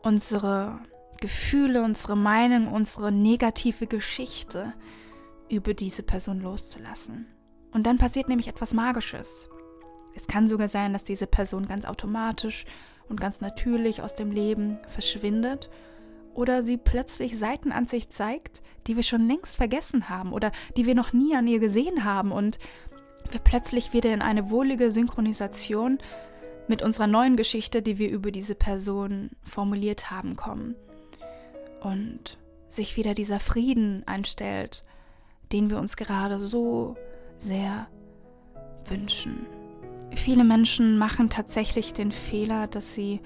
unsere 0.01 0.79
Gefühle, 1.19 1.83
unsere 1.83 2.15
Meinung, 2.15 2.67
unsere 2.69 3.11
negative 3.11 3.87
Geschichte 3.87 4.73
über 5.49 5.73
diese 5.73 6.03
Person 6.03 6.39
loszulassen. 6.39 7.27
Und 7.71 7.85
dann 7.85 7.97
passiert 7.97 8.29
nämlich 8.29 8.47
etwas 8.47 8.73
Magisches. 8.73 9.49
Es 10.15 10.27
kann 10.27 10.47
sogar 10.47 10.67
sein, 10.67 10.93
dass 10.93 11.03
diese 11.03 11.27
Person 11.27 11.67
ganz 11.67 11.85
automatisch 11.85 12.65
und 13.07 13.19
ganz 13.19 13.41
natürlich 13.41 14.01
aus 14.01 14.15
dem 14.15 14.31
Leben 14.31 14.79
verschwindet 14.87 15.69
oder 16.33 16.61
sie 16.61 16.77
plötzlich 16.77 17.37
Seiten 17.37 17.71
an 17.71 17.85
sich 17.85 18.09
zeigt, 18.09 18.61
die 18.87 18.95
wir 18.95 19.03
schon 19.03 19.27
längst 19.27 19.55
vergessen 19.55 20.09
haben 20.09 20.33
oder 20.33 20.51
die 20.77 20.85
wir 20.85 20.95
noch 20.95 21.13
nie 21.13 21.35
an 21.35 21.47
ihr 21.47 21.59
gesehen 21.59 22.03
haben 22.03 22.31
und 22.31 22.59
wir 23.31 23.39
plötzlich 23.39 23.93
wieder 23.93 24.13
in 24.13 24.21
eine 24.21 24.49
wohlige 24.49 24.91
Synchronisation 24.91 25.99
mit 26.67 26.81
unserer 26.81 27.07
neuen 27.07 27.35
Geschichte, 27.35 27.81
die 27.81 27.97
wir 27.97 28.09
über 28.09 28.31
diese 28.31 28.55
Person 28.55 29.31
formuliert 29.43 30.11
haben, 30.11 30.35
kommen. 30.35 30.75
Und 31.81 32.37
sich 32.69 32.95
wieder 32.95 33.13
dieser 33.13 33.39
Frieden 33.39 34.03
einstellt, 34.05 34.83
den 35.51 35.69
wir 35.69 35.79
uns 35.79 35.97
gerade 35.97 36.39
so 36.39 36.95
sehr 37.37 37.87
wünschen. 38.85 39.45
Viele 40.15 40.43
Menschen 40.43 40.97
machen 40.97 41.29
tatsächlich 41.29 41.93
den 41.93 42.11
Fehler, 42.11 42.67
dass 42.67 42.93
sie 42.93 43.21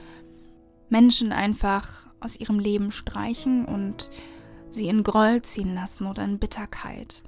Menschen 0.90 1.32
einfach 1.32 2.08
aus 2.20 2.36
ihrem 2.36 2.60
Leben 2.60 2.92
streichen 2.92 3.66
und 3.66 4.10
sie 4.70 4.88
in 4.88 5.04
Groll 5.04 5.42
ziehen 5.42 5.74
lassen 5.74 6.08
oder 6.08 6.24
in 6.24 6.40
Bitterkeit. 6.40 7.24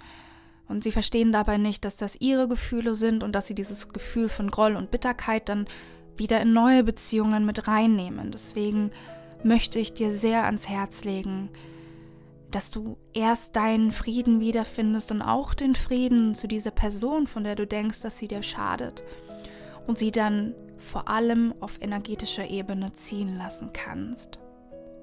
Und 0.68 0.84
sie 0.84 0.92
verstehen 0.92 1.32
dabei 1.32 1.58
nicht, 1.58 1.86
dass 1.86 1.98
das 1.98 2.20
ihre 2.20 2.48
Gefühle 2.48 2.96
sind 2.96 3.24
und 3.24 3.34
dass 3.34 3.48
sie 3.48 3.56
dieses 3.56 3.90
Gefühl 3.90 4.30
von 4.30 4.50
Groll 4.50 4.76
und 4.76 4.92
Bitterkeit 4.92 5.48
dann 5.48 5.68
wieder 6.18 6.42
in 6.42 6.54
neue 6.54 6.84
Beziehungen 6.84 7.46
mit 7.46 7.68
reinnehmen. 7.68 8.32
Deswegen 8.32 8.92
möchte 9.44 9.80
ich 9.80 9.94
dir 9.94 10.12
sehr 10.12 10.46
ans 10.46 10.68
Herz 10.68 11.04
legen, 11.04 11.50
dass 12.56 12.72
du 12.72 12.96
erst 13.12 13.58
deinen 13.58 13.92
Frieden 13.92 14.40
wiederfindest 14.40 15.12
und 15.12 15.22
auch 15.22 15.54
den 15.54 15.76
Frieden 15.76 16.36
zu 16.36 16.48
dieser 16.48 16.72
Person, 16.72 17.28
von 17.28 17.44
der 17.44 17.56
du 17.56 17.68
denkst, 17.68 18.00
dass 18.00 18.18
sie 18.18 18.30
dir 18.30 18.44
schadet 18.44 19.04
und 19.88 19.98
sie 19.98 20.10
dann 20.10 20.56
vor 20.78 21.10
allem 21.10 21.54
auf 21.60 21.82
energetischer 21.82 22.50
Ebene 22.50 22.94
ziehen 22.94 23.38
lassen 23.38 23.72
kannst. 23.74 24.40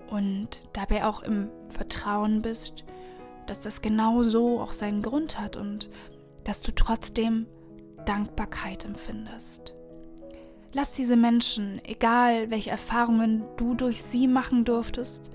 Und 0.09 0.63
dabei 0.73 1.05
auch 1.05 1.23
im 1.23 1.51
Vertrauen 1.69 2.41
bist, 2.41 2.87
dass 3.47 3.61
das 3.61 3.83
genau 3.83 4.23
so 4.23 4.59
auch 4.59 4.73
seinen 4.73 5.03
Grund 5.03 5.39
hat 5.39 5.59
und 5.59 5.91
dass 6.45 6.63
du 6.63 6.73
trotzdem 6.75 7.45
Dankbarkeit 8.07 8.87
empfindest. 8.87 9.75
Lass 10.73 10.95
diese 10.95 11.17
Menschen, 11.17 11.85
egal 11.85 12.51
welche 12.51 12.71
Erfahrungen 12.71 13.45
du 13.59 13.75
durch 13.75 14.03
sie 14.03 14.27
machen 14.27 14.65
durftest, 14.65 15.31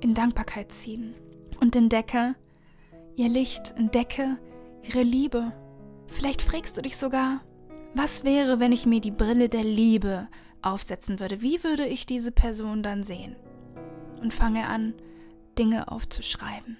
in 0.00 0.14
Dankbarkeit 0.14 0.72
ziehen 0.72 1.14
und 1.60 1.76
entdecke 1.76 2.34
ihr 3.16 3.28
Licht, 3.28 3.74
entdecke 3.76 4.38
ihre 4.82 5.02
Liebe. 5.02 5.52
Vielleicht 6.06 6.42
fragst 6.42 6.76
du 6.76 6.82
dich 6.82 6.96
sogar, 6.96 7.42
was 7.94 8.24
wäre, 8.24 8.60
wenn 8.60 8.72
ich 8.72 8.86
mir 8.86 9.00
die 9.00 9.10
Brille 9.10 9.48
der 9.48 9.64
Liebe 9.64 10.28
aufsetzen 10.62 11.20
würde? 11.20 11.42
Wie 11.42 11.62
würde 11.62 11.86
ich 11.86 12.06
diese 12.06 12.32
Person 12.32 12.82
dann 12.82 13.02
sehen? 13.02 13.36
Und 14.20 14.32
fange 14.32 14.66
an, 14.66 14.94
Dinge 15.58 15.90
aufzuschreiben. 15.90 16.76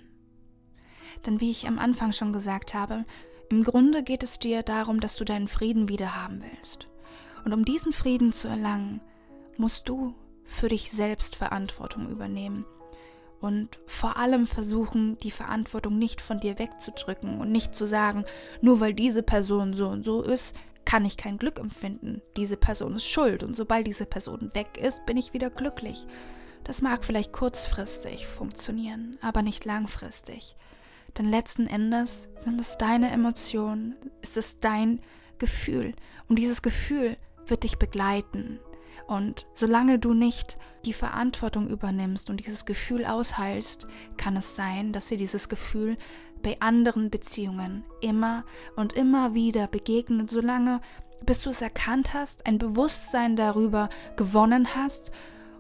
Denn 1.27 1.41
wie 1.41 1.51
ich 1.51 1.67
am 1.67 1.79
Anfang 1.79 2.13
schon 2.13 2.33
gesagt 2.33 2.75
habe, 2.75 3.05
im 3.51 3.65
Grunde 3.65 4.03
geht 4.03 4.23
es 4.23 4.39
dir 4.39 4.63
darum, 4.63 5.01
dass 5.01 5.17
du 5.17 5.25
deinen 5.25 5.49
Frieden 5.49 5.89
wieder 5.89 6.15
haben 6.17 6.43
willst. 6.43 6.89
Und 7.45 7.53
um 7.53 7.65
diesen 7.65 7.93
Frieden 7.93 8.33
zu 8.33 8.49
erlangen, 8.49 9.01
musst 9.57 9.89
du 9.89 10.15
für 10.45 10.69
dich 10.69 10.91
selbst 10.91 11.37
Verantwortung 11.37 12.09
übernehmen 12.09 12.65
und 13.41 13.79
vor 13.87 14.17
allem 14.17 14.47
versuchen, 14.47 15.19
die 15.19 15.31
Verantwortung 15.31 15.99
nicht 15.99 16.21
von 16.21 16.41
dir 16.41 16.59
wegzudrücken 16.59 17.41
und 17.41 17.51
nicht 17.51 17.75
zu 17.75 17.87
sagen, 17.87 18.25
nur 18.61 18.81
weil 18.81 18.95
diese 18.95 19.23
Person 19.23 19.75
so 19.75 19.89
und 19.89 20.05
so 20.05 20.23
ist, 20.23 20.57
kann 20.85 21.05
ich 21.05 21.17
kein 21.17 21.39
Glück 21.39 21.59
empfinden. 21.59 22.21
Diese 22.37 22.57
Person 22.57 22.97
ist 22.97 23.07
schuld 23.07 23.43
und 23.43 23.55
sobald 23.55 23.87
diese 23.87 24.07
Person 24.07 24.51
weg 24.55 24.77
ist, 24.77 25.07
bin 25.07 25.17
ich 25.17 25.33
wieder 25.33 25.51
glücklich. 25.51 26.07
Das 26.65 26.83
mag 26.83 27.05
vielleicht 27.05 27.33
kurzfristig 27.33 28.27
funktionieren, 28.27 29.19
aber 29.23 29.43
nicht 29.43 29.65
langfristig. 29.65 30.57
Denn 31.19 31.27
letzten 31.27 31.67
Endes 31.67 32.29
sind 32.37 32.61
es 32.61 32.79
deine 32.79 33.11
Emotionen, 33.11 33.97
ist 34.23 34.37
es 34.37 34.61
dein 34.61 35.01
Gefühl. 35.39 35.95
Und 36.29 36.39
dieses 36.39 36.63
Gefühl 36.63 37.17
wird 37.47 37.65
dich 37.65 37.79
begleiten. 37.79 38.61
Und 39.07 39.47
solange 39.55 39.99
du 39.99 40.15
nicht 40.15 40.57
die 40.85 40.93
Verantwortung 40.93 41.69
übernimmst 41.69 42.31
und 42.31 42.41
dieses 42.41 42.65
Gefühl 42.65 43.05
ausheilst, 43.05 43.87
kann 44.17 44.37
es 44.37 44.57
sein, 44.57 44.93
dass 44.93 45.09
dir 45.09 45.19
dieses 45.19 45.49
Gefühl 45.49 45.97
bei 46.43 46.57
anderen 46.61 47.11
Beziehungen 47.11 47.85
immer 48.01 48.45
und 48.77 48.95
immer 48.95 49.35
wieder 49.35 49.67
begegnet, 49.67 50.31
solange 50.31 50.81
bis 51.25 51.43
du 51.43 51.51
es 51.51 51.63
erkannt 51.63 52.15
hast, 52.15 52.47
ein 52.47 52.59
Bewusstsein 52.59 53.37
darüber 53.37 53.89
gewonnen 54.17 54.75
hast 54.75 55.13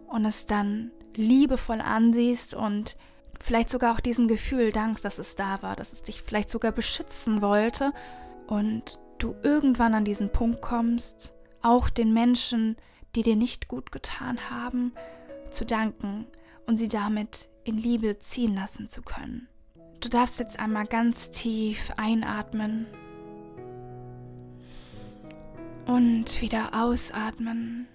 und 0.08 0.24
es 0.24 0.46
dann 0.46 0.90
liebevoll 1.14 1.80
ansiehst 1.80 2.54
und 2.54 2.96
vielleicht 3.38 3.70
sogar 3.70 3.94
auch 3.94 4.00
diesem 4.00 4.28
Gefühl 4.28 4.72
dankst, 4.72 5.04
dass 5.04 5.18
es 5.18 5.36
da 5.36 5.62
war, 5.62 5.76
dass 5.76 5.92
es 5.92 6.02
dich 6.02 6.22
vielleicht 6.22 6.50
sogar 6.50 6.72
beschützen 6.72 7.42
wollte 7.42 7.92
und 8.46 8.98
du 9.18 9.34
irgendwann 9.42 9.94
an 9.94 10.04
diesen 10.04 10.30
Punkt 10.30 10.62
kommst, 10.62 11.34
auch 11.62 11.90
den 11.90 12.12
Menschen, 12.12 12.76
die 13.14 13.22
dir 13.22 13.36
nicht 13.36 13.68
gut 13.68 13.92
getan 13.92 14.38
haben, 14.50 14.92
zu 15.50 15.64
danken 15.64 16.26
und 16.66 16.76
sie 16.76 16.88
damit 16.88 17.48
in 17.64 17.76
Liebe 17.76 18.18
ziehen 18.20 18.54
lassen 18.54 18.88
zu 18.88 19.02
können. 19.02 19.48
Du 20.00 20.08
darfst 20.08 20.38
jetzt 20.38 20.58
einmal 20.58 20.86
ganz 20.86 21.30
tief 21.30 21.92
einatmen 21.96 22.86
und 25.86 26.40
wieder 26.40 26.70
ausatmen 26.72 27.86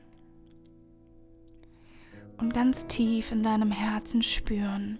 und 2.38 2.53
ganz 2.53 2.86
tief 2.88 3.31
in 3.31 3.41
deinem 3.41 3.72
Herzen 3.72 4.22
spüren, 4.22 5.00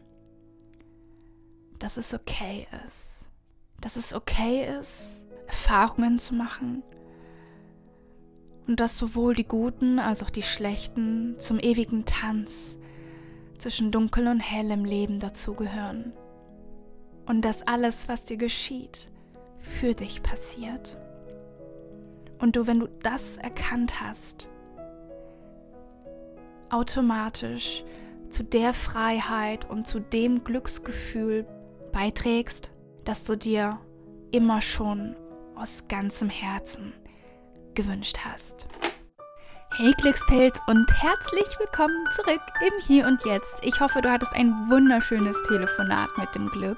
dass 1.78 1.98
es 1.98 2.14
okay 2.14 2.68
ist, 2.88 3.28
dass 3.82 3.98
es 3.98 4.14
okay 4.14 4.66
ist, 4.80 5.26
Erfahrungen 5.48 6.18
zu 6.18 6.34
machen 6.34 6.82
und 8.68 8.80
dass 8.80 8.98
sowohl 8.98 9.34
die 9.34 9.48
guten 9.48 10.00
als 10.00 10.24
auch 10.24 10.30
die 10.30 10.42
schlechten 10.42 11.36
zum 11.38 11.60
ewigen 11.60 12.06
Tanz 12.06 12.78
zwischen 13.58 13.92
dunkel 13.92 14.28
und 14.28 14.40
hell 14.40 14.72
im 14.72 14.86
Leben 14.86 15.20
dazugehören 15.20 16.14
und 17.26 17.44
dass 17.44 17.66
alles, 17.68 18.08
was 18.08 18.24
dir 18.24 18.38
geschieht, 18.38 19.08
für 19.60 19.94
dich 19.94 20.22
passiert. 20.22 20.98
Und 22.40 22.56
du, 22.56 22.68
wenn 22.68 22.80
du 22.80 22.88
das 23.02 23.38
erkannt 23.38 24.02
hast, 24.02 24.50
automatisch 26.70 27.84
zu 28.30 28.44
der 28.44 28.74
Freiheit 28.74 29.70
und 29.70 29.88
zu 29.88 30.00
dem 30.00 30.44
Glücksgefühl 30.44 31.46
beiträgst, 31.92 32.72
das 33.06 33.24
du 33.24 33.38
dir 33.38 33.80
immer 34.32 34.62
schon 34.62 35.16
aus 35.56 35.88
ganzem 35.88 36.30
Herzen 36.30 36.94
gewünscht 37.76 38.18
hast. 38.26 38.66
Hey 39.78 39.94
Glückspilz 39.98 40.60
und 40.68 40.90
herzlich 41.04 41.46
willkommen 41.60 42.06
zurück 42.16 42.42
im 42.66 42.74
Hier 42.88 43.06
und 43.06 43.24
Jetzt. 43.26 43.60
Ich 43.64 43.80
hoffe, 43.82 44.02
du 44.02 44.10
hattest 44.10 44.34
ein 44.34 44.52
wunderschönes 44.70 45.42
Telefonat 45.44 46.10
mit 46.18 46.34
dem 46.34 46.50
Glück. 46.50 46.78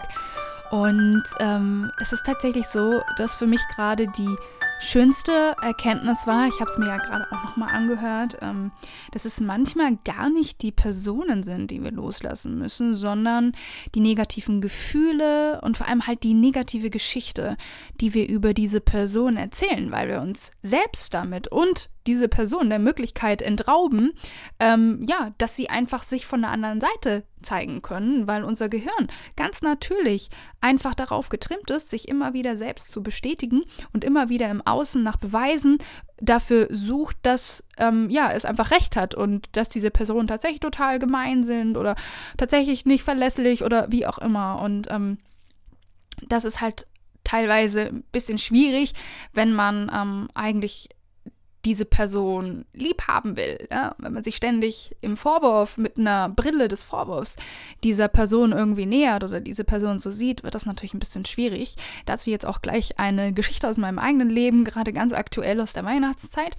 Und 0.71 1.23
ähm, 1.39 1.91
es 2.01 2.11
ist 2.11 2.25
tatsächlich 2.25 2.67
so, 2.67 3.01
dass 3.17 3.35
für 3.35 3.47
mich 3.47 3.61
gerade 3.75 4.07
die 4.07 4.35
schönste 4.79 5.55
Erkenntnis 5.61 6.27
war, 6.27 6.47
ich 6.47 6.59
habe 6.59 6.69
es 6.69 6.77
mir 6.77 6.87
ja 6.87 6.97
gerade 6.97 7.25
auch 7.31 7.43
nochmal 7.43 7.73
angehört, 7.73 8.37
ähm, 8.41 8.71
dass 9.11 9.25
es 9.25 9.39
manchmal 9.39 9.97
gar 10.03 10.29
nicht 10.29 10.61
die 10.61 10.71
Personen 10.71 11.43
sind, 11.43 11.71
die 11.71 11.83
wir 11.83 11.91
loslassen 11.91 12.57
müssen, 12.57 12.95
sondern 12.95 13.53
die 13.95 13.99
negativen 13.99 14.61
Gefühle 14.61 15.61
und 15.61 15.77
vor 15.77 15.87
allem 15.87 16.05
halt 16.07 16.23
die 16.23 16.33
negative 16.33 16.89
Geschichte, 16.89 17.57
die 17.99 18.13
wir 18.13 18.27
über 18.27 18.53
diese 18.53 18.81
Person 18.81 19.37
erzählen, 19.37 19.91
weil 19.91 20.09
wir 20.09 20.21
uns 20.21 20.51
selbst 20.61 21.13
damit 21.13 21.47
und 21.47 21.89
diese 22.07 22.27
Person 22.27 22.69
der 22.69 22.79
Möglichkeit 22.79 23.41
entrauben, 23.41 24.13
ähm, 24.59 25.05
ja, 25.07 25.33
dass 25.37 25.55
sie 25.55 25.69
einfach 25.69 26.03
sich 26.03 26.25
von 26.25 26.41
der 26.41 26.51
anderen 26.51 26.81
Seite 26.81 27.23
zeigen 27.41 27.81
können, 27.81 28.27
weil 28.27 28.43
unser 28.43 28.69
Gehirn 28.69 29.07
ganz 29.35 29.61
natürlich 29.61 30.29
einfach 30.61 30.95
darauf 30.95 31.29
getrimmt 31.29 31.69
ist, 31.69 31.89
sich 31.89 32.07
immer 32.07 32.33
wieder 32.33 32.57
selbst 32.57 32.91
zu 32.91 33.03
bestätigen 33.03 33.63
und 33.93 34.03
immer 34.03 34.29
wieder 34.29 34.49
im 34.49 34.65
Außen 34.65 35.03
nach 35.03 35.17
Beweisen 35.17 35.77
dafür 36.19 36.67
sucht, 36.71 37.17
dass 37.21 37.63
ähm, 37.77 38.09
ja 38.09 38.31
es 38.31 38.45
einfach 38.45 38.71
recht 38.71 38.95
hat 38.95 39.13
und 39.13 39.49
dass 39.51 39.69
diese 39.69 39.91
Personen 39.91 40.27
tatsächlich 40.27 40.61
total 40.61 40.97
gemein 40.97 41.43
sind 41.43 41.77
oder 41.77 41.95
tatsächlich 42.37 42.85
nicht 42.85 43.03
verlässlich 43.03 43.63
oder 43.63 43.87
wie 43.91 44.07
auch 44.07 44.17
immer. 44.17 44.61
Und 44.61 44.89
ähm, 44.89 45.19
das 46.27 46.45
ist 46.45 46.61
halt 46.61 46.87
teilweise 47.23 47.87
ein 47.87 48.03
bisschen 48.11 48.37
schwierig, 48.37 48.93
wenn 49.33 49.53
man 49.53 49.91
ähm, 49.93 50.29
eigentlich 50.33 50.89
diese 51.67 51.83
Person 51.83 52.63
lieb 52.71 53.09
haben 53.09 53.35
will. 53.35 53.67
Ja? 53.69 53.93
Wenn 53.97 54.13
man 54.13 54.23
sich 54.23 54.37
ständig 54.37 54.95
im 55.01 55.17
Vorwurf 55.17 55.77
mit 55.77 55.97
einer 55.97 56.29
Brille 56.29 56.69
des 56.69 56.81
Vorwurfs 56.81 57.35
dieser 57.83 58.07
Person 58.07 58.53
irgendwie 58.53 58.85
nähert 58.85 59.25
oder 59.25 59.41
diese 59.41 59.65
Person 59.65 59.99
so 59.99 60.09
sieht, 60.09 60.43
wird 60.43 60.55
das 60.55 60.65
natürlich 60.65 60.93
ein 60.93 60.99
bisschen 60.99 61.25
schwierig. 61.25 61.75
Dazu 62.05 62.29
jetzt 62.29 62.45
auch 62.45 62.61
gleich 62.61 62.99
eine 62.99 63.33
Geschichte 63.33 63.67
aus 63.67 63.75
meinem 63.75 63.99
eigenen 63.99 64.29
Leben, 64.29 64.63
gerade 64.63 64.93
ganz 64.93 65.11
aktuell 65.11 65.59
aus 65.59 65.73
der 65.73 65.83
Weihnachtszeit. 65.83 66.55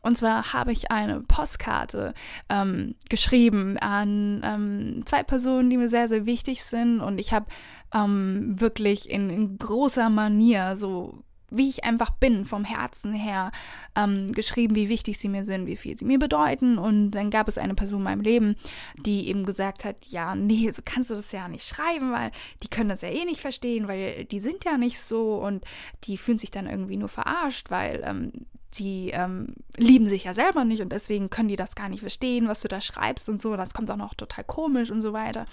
Und 0.00 0.18
zwar 0.18 0.52
habe 0.52 0.72
ich 0.72 0.90
eine 0.90 1.20
Postkarte 1.20 2.12
ähm, 2.48 2.96
geschrieben 3.08 3.78
an 3.78 4.42
ähm, 4.44 5.02
zwei 5.06 5.22
Personen, 5.22 5.70
die 5.70 5.76
mir 5.76 5.88
sehr, 5.88 6.08
sehr 6.08 6.26
wichtig 6.26 6.64
sind. 6.64 6.98
Und 6.98 7.20
ich 7.20 7.32
habe 7.32 7.46
ähm, 7.94 8.60
wirklich 8.60 9.08
in, 9.08 9.30
in 9.30 9.56
großer 9.56 10.10
Manier 10.10 10.74
so 10.74 11.22
wie 11.50 11.68
ich 11.68 11.84
einfach 11.84 12.10
bin, 12.10 12.44
vom 12.44 12.64
Herzen 12.64 13.12
her, 13.12 13.52
ähm, 13.96 14.32
geschrieben, 14.32 14.74
wie 14.74 14.88
wichtig 14.88 15.18
sie 15.18 15.28
mir 15.28 15.44
sind, 15.44 15.66
wie 15.66 15.76
viel 15.76 15.96
sie 15.96 16.04
mir 16.04 16.18
bedeuten. 16.18 16.78
Und 16.78 17.12
dann 17.12 17.30
gab 17.30 17.48
es 17.48 17.58
eine 17.58 17.74
Person 17.74 18.00
in 18.00 18.04
meinem 18.04 18.20
Leben, 18.20 18.56
die 18.96 19.28
eben 19.28 19.44
gesagt 19.44 19.84
hat, 19.84 19.96
ja, 20.06 20.34
nee, 20.34 20.70
so 20.70 20.82
kannst 20.84 21.10
du 21.10 21.14
das 21.14 21.32
ja 21.32 21.48
nicht 21.48 21.66
schreiben, 21.66 22.12
weil 22.12 22.30
die 22.62 22.68
können 22.68 22.90
das 22.90 23.02
ja 23.02 23.08
eh 23.08 23.24
nicht 23.24 23.40
verstehen, 23.40 23.88
weil 23.88 24.24
die 24.24 24.40
sind 24.40 24.64
ja 24.64 24.76
nicht 24.76 25.00
so 25.00 25.36
und 25.36 25.64
die 26.04 26.16
fühlen 26.16 26.38
sich 26.38 26.50
dann 26.50 26.66
irgendwie 26.66 26.96
nur 26.96 27.08
verarscht, 27.08 27.70
weil 27.70 28.02
ähm, 28.04 28.32
die 28.78 29.10
ähm, 29.10 29.54
lieben 29.76 30.06
sich 30.06 30.24
ja 30.24 30.34
selber 30.34 30.64
nicht 30.64 30.82
und 30.82 30.92
deswegen 30.92 31.30
können 31.30 31.48
die 31.48 31.56
das 31.56 31.74
gar 31.74 31.88
nicht 31.88 32.00
verstehen, 32.00 32.48
was 32.48 32.62
du 32.62 32.68
da 32.68 32.80
schreibst 32.80 33.28
und 33.28 33.40
so. 33.40 33.56
Das 33.56 33.74
kommt 33.74 33.90
auch 33.90 33.96
noch 33.96 34.14
total 34.14 34.44
komisch 34.44 34.90
und 34.90 35.00
so 35.00 35.12
weiter. 35.12 35.46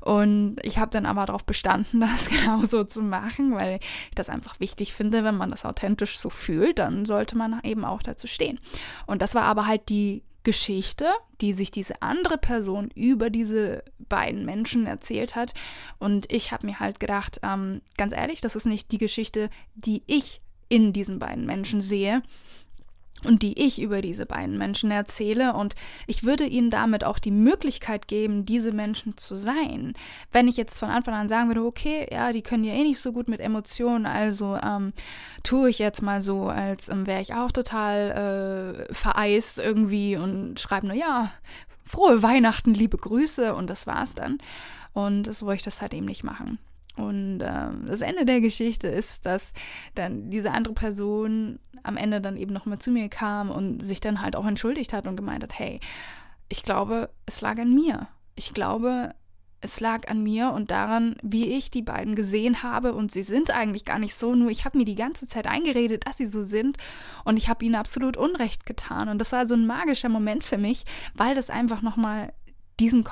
Und 0.00 0.56
ich 0.62 0.78
habe 0.78 0.90
dann 0.90 1.06
aber 1.06 1.26
darauf 1.26 1.44
bestanden, 1.44 2.00
das 2.00 2.28
genauso 2.28 2.84
zu 2.84 3.02
machen, 3.02 3.54
weil 3.54 3.78
ich 3.80 4.14
das 4.14 4.28
einfach 4.28 4.60
wichtig 4.60 4.94
finde, 4.94 5.24
wenn 5.24 5.36
man 5.36 5.50
das 5.50 5.64
authentisch 5.64 6.18
so 6.18 6.30
fühlt, 6.30 6.78
dann 6.78 7.04
sollte 7.04 7.36
man 7.36 7.60
eben 7.62 7.84
auch 7.84 8.02
dazu 8.02 8.26
stehen. 8.26 8.60
Und 9.06 9.22
das 9.22 9.34
war 9.34 9.42
aber 9.42 9.66
halt 9.66 9.88
die 9.88 10.22
Geschichte, 10.42 11.06
die 11.42 11.52
sich 11.52 11.70
diese 11.70 12.00
andere 12.00 12.38
Person 12.38 12.90
über 12.94 13.28
diese 13.28 13.84
beiden 13.98 14.46
Menschen 14.46 14.86
erzählt 14.86 15.36
hat. 15.36 15.52
Und 15.98 16.32
ich 16.32 16.50
habe 16.50 16.66
mir 16.66 16.80
halt 16.80 16.98
gedacht, 16.98 17.40
ähm, 17.42 17.82
ganz 17.98 18.14
ehrlich, 18.14 18.40
das 18.40 18.56
ist 18.56 18.66
nicht 18.66 18.90
die 18.90 18.98
Geschichte, 18.98 19.50
die 19.74 20.02
ich 20.06 20.40
in 20.70 20.94
diesen 20.94 21.18
beiden 21.18 21.44
Menschen 21.44 21.82
sehe 21.82 22.22
und 23.24 23.42
die 23.42 23.58
ich 23.58 23.80
über 23.80 24.00
diese 24.00 24.24
beiden 24.24 24.56
Menschen 24.56 24.90
erzähle 24.90 25.52
und 25.54 25.74
ich 26.06 26.24
würde 26.24 26.46
ihnen 26.46 26.70
damit 26.70 27.04
auch 27.04 27.18
die 27.18 27.30
Möglichkeit 27.30 28.08
geben, 28.08 28.46
diese 28.46 28.72
Menschen 28.72 29.16
zu 29.16 29.36
sein. 29.36 29.92
Wenn 30.32 30.48
ich 30.48 30.56
jetzt 30.56 30.78
von 30.78 30.88
Anfang 30.88 31.14
an 31.14 31.28
sagen 31.28 31.48
würde, 31.48 31.64
okay, 31.64 32.06
ja, 32.10 32.32
die 32.32 32.42
können 32.42 32.64
ja 32.64 32.72
eh 32.72 32.82
nicht 32.82 33.00
so 33.00 33.12
gut 33.12 33.28
mit 33.28 33.40
Emotionen, 33.40 34.06
also 34.06 34.56
ähm, 34.56 34.92
tue 35.42 35.68
ich 35.68 35.78
jetzt 35.78 36.00
mal 36.00 36.22
so, 36.22 36.44
als 36.44 36.88
ähm, 36.88 37.06
wäre 37.06 37.20
ich 37.20 37.34
auch 37.34 37.52
total 37.52 38.86
äh, 38.88 38.94
vereist 38.94 39.58
irgendwie 39.58 40.16
und 40.16 40.58
schreibe 40.58 40.86
nur, 40.86 40.96
ja, 40.96 41.30
frohe 41.84 42.22
Weihnachten, 42.22 42.72
liebe 42.72 42.96
Grüße 42.96 43.54
und 43.54 43.68
das 43.68 43.86
war's 43.86 44.14
dann. 44.14 44.38
Und 44.92 45.32
so 45.32 45.46
wollte 45.46 45.58
ich 45.58 45.64
das 45.64 45.82
halt 45.82 45.92
eben 45.92 46.06
nicht 46.06 46.24
machen. 46.24 46.58
Und 46.96 47.40
äh, 47.40 47.68
das 47.86 48.00
Ende 48.00 48.24
der 48.24 48.40
Geschichte 48.40 48.88
ist, 48.88 49.26
dass 49.26 49.52
dann 49.94 50.30
diese 50.30 50.50
andere 50.50 50.74
Person 50.74 51.58
am 51.82 51.96
Ende 51.96 52.20
dann 52.20 52.36
eben 52.36 52.52
nochmal 52.52 52.78
zu 52.78 52.90
mir 52.90 53.08
kam 53.08 53.50
und 53.50 53.84
sich 53.84 54.00
dann 54.00 54.20
halt 54.20 54.36
auch 54.36 54.46
entschuldigt 54.46 54.92
hat 54.92 55.06
und 55.06 55.16
gemeint 55.16 55.42
hat, 55.42 55.58
hey, 55.58 55.80
ich 56.48 56.62
glaube, 56.62 57.10
es 57.26 57.40
lag 57.40 57.58
an 57.58 57.74
mir. 57.74 58.08
Ich 58.34 58.52
glaube, 58.52 59.14
es 59.60 59.80
lag 59.80 60.08
an 60.08 60.22
mir 60.22 60.52
und 60.52 60.70
daran, 60.70 61.16
wie 61.22 61.48
ich 61.48 61.70
die 61.70 61.82
beiden 61.82 62.14
gesehen 62.14 62.62
habe. 62.62 62.94
Und 62.94 63.12
sie 63.12 63.22
sind 63.22 63.50
eigentlich 63.50 63.84
gar 63.84 63.98
nicht 63.98 64.14
so, 64.14 64.34
nur 64.34 64.50
ich 64.50 64.64
habe 64.64 64.78
mir 64.78 64.84
die 64.84 64.94
ganze 64.94 65.26
Zeit 65.26 65.46
eingeredet, 65.46 66.06
dass 66.06 66.16
sie 66.16 66.26
so 66.26 66.42
sind. 66.42 66.78
Und 67.24 67.36
ich 67.36 67.48
habe 67.48 67.64
ihnen 67.64 67.74
absolut 67.74 68.16
Unrecht 68.16 68.66
getan. 68.66 69.08
Und 69.08 69.18
das 69.18 69.32
war 69.32 69.46
so 69.46 69.54
ein 69.54 69.66
magischer 69.66 70.08
Moment 70.08 70.42
für 70.44 70.58
mich, 70.58 70.84
weil 71.14 71.34
das 71.34 71.50
einfach 71.50 71.82
nochmal 71.82 72.32
diesen 72.78 73.04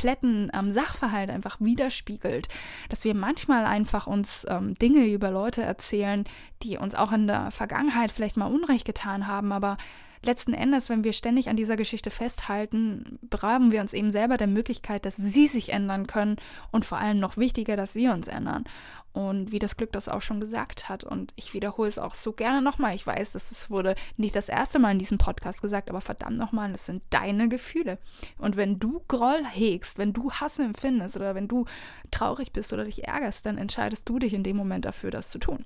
kompletten 0.00 0.50
ähm, 0.54 0.70
Sachverhalt 0.70 1.28
einfach 1.28 1.60
widerspiegelt, 1.60 2.48
dass 2.88 3.04
wir 3.04 3.14
manchmal 3.14 3.66
einfach 3.66 4.06
uns 4.06 4.46
ähm, 4.48 4.72
Dinge 4.74 5.06
über 5.06 5.30
Leute 5.30 5.62
erzählen, 5.62 6.24
die 6.62 6.78
uns 6.78 6.94
auch 6.94 7.12
in 7.12 7.26
der 7.26 7.50
Vergangenheit 7.50 8.10
vielleicht 8.10 8.38
mal 8.38 8.46
Unrecht 8.46 8.86
getan 8.86 9.26
haben, 9.26 9.52
aber 9.52 9.76
letzten 10.22 10.54
Endes, 10.54 10.88
wenn 10.88 11.04
wir 11.04 11.12
ständig 11.12 11.50
an 11.50 11.56
dieser 11.56 11.76
Geschichte 11.76 12.10
festhalten, 12.10 13.18
berauben 13.22 13.72
wir 13.72 13.82
uns 13.82 13.92
eben 13.92 14.10
selber 14.10 14.38
der 14.38 14.46
Möglichkeit, 14.46 15.04
dass 15.04 15.16
sie 15.16 15.48
sich 15.48 15.70
ändern 15.70 16.06
können 16.06 16.36
und 16.70 16.86
vor 16.86 16.98
allem 16.98 17.18
noch 17.18 17.36
wichtiger, 17.36 17.76
dass 17.76 17.94
wir 17.94 18.12
uns 18.12 18.26
ändern. 18.26 18.64
Und 19.12 19.50
wie 19.50 19.58
das 19.58 19.76
Glück 19.76 19.90
das 19.92 20.08
auch 20.08 20.22
schon 20.22 20.40
gesagt 20.40 20.88
hat. 20.88 21.02
Und 21.02 21.32
ich 21.34 21.52
wiederhole 21.52 21.88
es 21.88 21.98
auch 21.98 22.14
so 22.14 22.32
gerne 22.32 22.62
nochmal. 22.62 22.94
Ich 22.94 23.06
weiß, 23.06 23.32
dass 23.32 23.50
es 23.50 23.68
wurde 23.68 23.96
nicht 24.16 24.36
das 24.36 24.48
erste 24.48 24.78
Mal 24.78 24.92
in 24.92 24.98
diesem 24.98 25.18
Podcast 25.18 25.62
gesagt, 25.62 25.90
aber 25.90 26.00
verdammt 26.00 26.38
nochmal, 26.38 26.70
das 26.70 26.86
sind 26.86 27.02
deine 27.10 27.48
Gefühle. 27.48 27.98
Und 28.38 28.56
wenn 28.56 28.78
du 28.78 29.02
Groll 29.08 29.44
hegst, 29.44 29.98
wenn 29.98 30.12
du 30.12 30.30
Hass 30.30 30.58
empfindest 30.58 31.16
oder 31.16 31.34
wenn 31.34 31.48
du 31.48 31.64
traurig 32.10 32.52
bist 32.52 32.72
oder 32.72 32.84
dich 32.84 33.04
ärgerst, 33.04 33.46
dann 33.46 33.58
entscheidest 33.58 34.08
du 34.08 34.18
dich 34.18 34.32
in 34.32 34.44
dem 34.44 34.56
Moment 34.56 34.84
dafür, 34.84 35.10
das 35.10 35.30
zu 35.30 35.38
tun. 35.38 35.64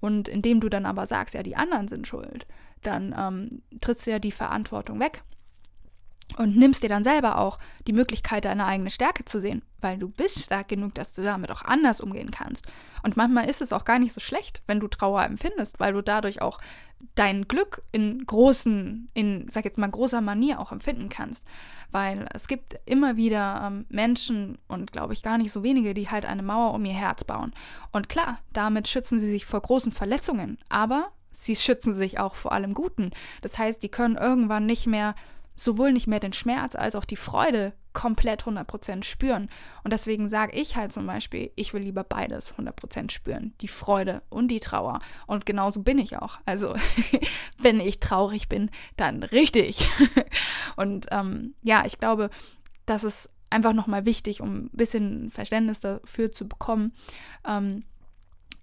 Und 0.00 0.28
indem 0.28 0.60
du 0.60 0.68
dann 0.68 0.84
aber 0.84 1.06
sagst, 1.06 1.34
ja, 1.34 1.42
die 1.42 1.56
anderen 1.56 1.88
sind 1.88 2.06
schuld, 2.06 2.46
dann 2.82 3.14
ähm, 3.18 3.62
trittst 3.80 4.06
du 4.06 4.10
ja 4.10 4.18
die 4.18 4.32
Verantwortung 4.32 5.00
weg 5.00 5.22
und 6.36 6.56
nimmst 6.56 6.82
dir 6.82 6.88
dann 6.88 7.04
selber 7.04 7.38
auch 7.38 7.58
die 7.86 7.92
Möglichkeit, 7.92 8.44
deine 8.44 8.66
eigene 8.66 8.90
Stärke 8.90 9.24
zu 9.24 9.40
sehen, 9.40 9.62
weil 9.80 9.98
du 9.98 10.08
bist 10.08 10.44
stark 10.44 10.68
genug, 10.68 10.94
dass 10.94 11.14
du 11.14 11.22
damit 11.22 11.50
auch 11.50 11.62
anders 11.62 12.00
umgehen 12.00 12.30
kannst. 12.30 12.66
Und 13.02 13.16
manchmal 13.16 13.48
ist 13.48 13.60
es 13.60 13.72
auch 13.72 13.84
gar 13.84 13.98
nicht 13.98 14.12
so 14.12 14.20
schlecht, 14.20 14.62
wenn 14.66 14.80
du 14.80 14.88
Trauer 14.88 15.24
empfindest, 15.24 15.80
weil 15.80 15.92
du 15.92 16.02
dadurch 16.02 16.40
auch 16.40 16.60
dein 17.14 17.48
Glück 17.48 17.82
in 17.90 18.24
großen, 18.24 19.10
in, 19.12 19.46
sag 19.50 19.64
jetzt 19.64 19.78
mal, 19.78 19.90
großer 19.90 20.20
Manier 20.20 20.60
auch 20.60 20.72
empfinden 20.72 21.08
kannst. 21.08 21.44
Weil 21.90 22.28
es 22.32 22.48
gibt 22.48 22.78
immer 22.86 23.16
wieder 23.16 23.62
ähm, 23.66 23.86
Menschen 23.88 24.58
und 24.68 24.92
glaube 24.92 25.12
ich 25.12 25.22
gar 25.22 25.38
nicht 25.38 25.52
so 25.52 25.62
wenige, 25.62 25.94
die 25.94 26.10
halt 26.10 26.24
eine 26.24 26.42
Mauer 26.42 26.74
um 26.74 26.84
ihr 26.84 26.94
Herz 26.94 27.24
bauen. 27.24 27.52
Und 27.90 28.08
klar, 28.08 28.38
damit 28.52 28.88
schützen 28.88 29.18
sie 29.18 29.30
sich 29.30 29.44
vor 29.44 29.60
großen 29.60 29.92
Verletzungen, 29.92 30.58
aber 30.68 31.10
sie 31.30 31.56
schützen 31.56 31.94
sich 31.94 32.18
auch 32.18 32.34
vor 32.34 32.52
allem 32.52 32.74
Guten. 32.74 33.10
Das 33.40 33.58
heißt, 33.58 33.82
die 33.82 33.88
können 33.88 34.16
irgendwann 34.16 34.66
nicht 34.66 34.86
mehr 34.86 35.14
sowohl 35.54 35.92
nicht 35.92 36.06
mehr 36.06 36.20
den 36.20 36.32
Schmerz 36.32 36.74
als 36.74 36.94
auch 36.94 37.04
die 37.04 37.16
Freude 37.16 37.72
komplett 37.92 38.44
100% 38.44 39.04
spüren. 39.04 39.48
Und 39.84 39.92
deswegen 39.92 40.28
sage 40.28 40.56
ich 40.56 40.76
halt 40.76 40.92
zum 40.92 41.06
Beispiel, 41.06 41.50
ich 41.56 41.74
will 41.74 41.82
lieber 41.82 42.04
beides 42.04 42.54
100% 42.54 43.10
spüren. 43.10 43.54
Die 43.60 43.68
Freude 43.68 44.22
und 44.30 44.48
die 44.48 44.60
Trauer. 44.60 45.00
Und 45.26 45.46
genauso 45.46 45.82
bin 45.82 45.98
ich 45.98 46.16
auch. 46.16 46.38
Also, 46.46 46.74
wenn 47.58 47.80
ich 47.80 48.00
traurig 48.00 48.48
bin, 48.48 48.70
dann 48.96 49.22
richtig. 49.22 49.88
und 50.76 51.06
ähm, 51.10 51.54
ja, 51.62 51.84
ich 51.84 51.98
glaube, 51.98 52.30
das 52.86 53.04
ist 53.04 53.30
einfach 53.50 53.74
nochmal 53.74 54.06
wichtig, 54.06 54.40
um 54.40 54.64
ein 54.64 54.70
bisschen 54.72 55.30
Verständnis 55.30 55.80
dafür 55.80 56.32
zu 56.32 56.48
bekommen, 56.48 56.92
ähm, 57.46 57.84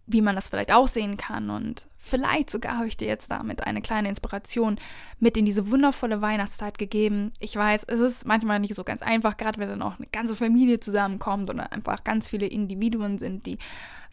wie 0.07 0.21
man 0.21 0.35
das 0.35 0.49
vielleicht 0.49 0.73
auch 0.73 0.87
sehen 0.87 1.17
kann. 1.17 1.51
Und 1.51 1.87
vielleicht 1.99 2.49
sogar 2.49 2.77
habe 2.77 2.87
ich 2.87 2.97
dir 2.97 3.07
jetzt 3.07 3.29
damit 3.29 3.67
eine 3.67 3.81
kleine 3.81 4.09
Inspiration 4.09 4.79
mit 5.19 5.35
in 5.37 5.45
diese 5.45 5.69
wundervolle 5.69 6.21
Weihnachtszeit 6.21 6.77
gegeben. 6.77 7.31
Ich 7.39 7.55
weiß, 7.55 7.83
es 7.83 7.99
ist 7.99 8.25
manchmal 8.25 8.59
nicht 8.59 8.73
so 8.73 8.83
ganz 8.83 9.01
einfach, 9.01 9.37
gerade 9.37 9.59
wenn 9.59 9.69
dann 9.69 9.81
auch 9.81 9.97
eine 9.97 10.07
ganze 10.07 10.35
Familie 10.35 10.79
zusammenkommt 10.79 11.49
und 11.49 11.59
einfach 11.59 12.03
ganz 12.05 12.27
viele 12.27 12.47
Individuen 12.47 13.17
sind, 13.17 13.45
die, 13.45 13.57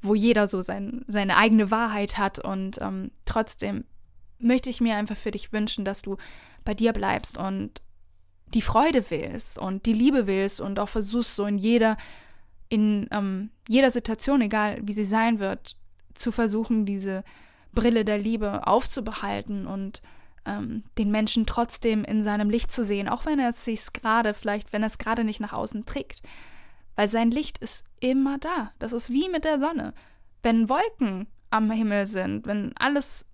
wo 0.03 0.15
jeder 0.15 0.49
so 0.49 0.61
sein, 0.61 1.05
seine 1.07 1.37
eigene 1.37 1.71
Wahrheit 1.71 2.19
hat. 2.19 2.41
Und 2.41 2.79
ähm, 2.83 3.13
trotzdem 3.25 3.85
möchte 4.39 4.69
ich 4.69 4.81
mir 4.81 4.97
einfach 4.97 5.17
für 5.17 5.31
dich 5.31 5.53
wünschen, 5.53 5.85
dass 5.85 6.03
du 6.03 6.17
bei 6.65 6.75
dir 6.75 6.93
bleibst 6.93 7.39
und 7.39 7.81
die 8.53 8.63
Freude 8.63 9.05
willst 9.11 9.59
und 9.59 9.87
die 9.87 9.93
Liebe 9.93 10.27
willst 10.27 10.61
und 10.61 10.79
auch 10.79 10.89
versuchst, 10.89 11.37
so 11.37 11.47
in 11.47 11.59
jeder, 11.59 11.97
in 12.69 13.09
ähm, 13.13 13.51
jeder 13.69 13.91
Situation, 13.91 14.41
egal 14.41 14.79
wie 14.83 14.93
sie 14.93 15.05
sein 15.05 15.39
wird, 15.39 15.77
zu 16.15 16.33
versuchen, 16.33 16.85
diese 16.85 17.23
Brille 17.77 18.05
der 18.05 18.19
Liebe 18.19 18.67
aufzubehalten 18.67 19.69
und 19.69 20.03
ähm, 20.45 20.83
den 20.99 21.13
Menschen 21.13 21.47
trotzdem 21.47 22.03
in 22.05 22.25
seinem 22.25 22.51
Licht 22.51 22.73
zu 22.73 22.85
sehen, 22.85 23.09
auch 23.09 23.25
wenn 23.27 23.39
er 23.39 23.51
es 23.51 23.65
sich 23.65 23.93
gerade, 23.93 24.35
vielleicht, 24.35 24.73
wenn 24.73 24.83
er 24.83 24.89
es 24.89 24.99
gerade 24.99 25.23
nicht 25.23 25.39
nach 25.39 25.53
außen 25.53 25.87
trägt. 25.87 26.23
Weil 26.97 27.07
sein 27.07 27.31
Licht 27.31 27.59
ist 27.59 27.85
immer 28.01 28.39
da. 28.39 28.73
Das 28.81 28.93
ist 28.93 29.11
wie 29.11 29.29
mit 29.29 29.45
der 29.45 29.61
Sonne. 29.61 29.93
Wenn 30.43 30.69
Wolken 30.69 31.29
am 31.51 31.71
Himmel 31.71 32.07
sind, 32.07 32.47
wenn 32.47 32.73
alles 32.79 33.29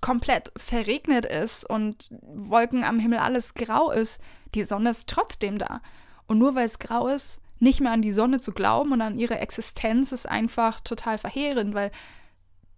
komplett 0.00 0.50
verregnet 0.56 1.26
ist 1.26 1.68
und 1.68 2.08
Wolken 2.22 2.84
am 2.84 2.98
Himmel 2.98 3.18
alles 3.18 3.52
grau 3.54 3.90
ist, 3.90 4.20
die 4.54 4.64
Sonne 4.64 4.90
ist 4.90 5.08
trotzdem 5.08 5.58
da. 5.58 5.82
Und 6.26 6.38
nur 6.38 6.54
weil 6.54 6.64
es 6.64 6.78
grau 6.78 7.08
ist, 7.08 7.40
nicht 7.58 7.80
mehr 7.80 7.92
an 7.92 8.02
die 8.02 8.12
Sonne 8.12 8.40
zu 8.40 8.52
glauben 8.52 8.92
und 8.92 9.02
an 9.02 9.18
ihre 9.18 9.38
Existenz 9.38 10.12
ist 10.12 10.26
einfach 10.26 10.80
total 10.80 11.18
verheerend, 11.18 11.74
weil 11.74 11.90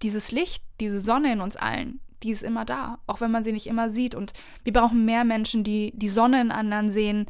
dieses 0.02 0.32
Licht, 0.32 0.62
diese 0.80 1.00
Sonne 1.00 1.32
in 1.32 1.40
uns 1.40 1.56
allen, 1.56 2.00
die 2.22 2.30
ist 2.30 2.42
immer 2.42 2.64
da, 2.64 2.98
auch 3.06 3.20
wenn 3.20 3.30
man 3.30 3.44
sie 3.44 3.52
nicht 3.52 3.66
immer 3.66 3.90
sieht. 3.90 4.14
Und 4.14 4.32
wir 4.64 4.72
brauchen 4.72 5.04
mehr 5.04 5.24
Menschen, 5.24 5.64
die 5.64 5.92
die 5.94 6.08
Sonne 6.08 6.40
in 6.40 6.52
anderen 6.52 6.90
sehen, 6.90 7.26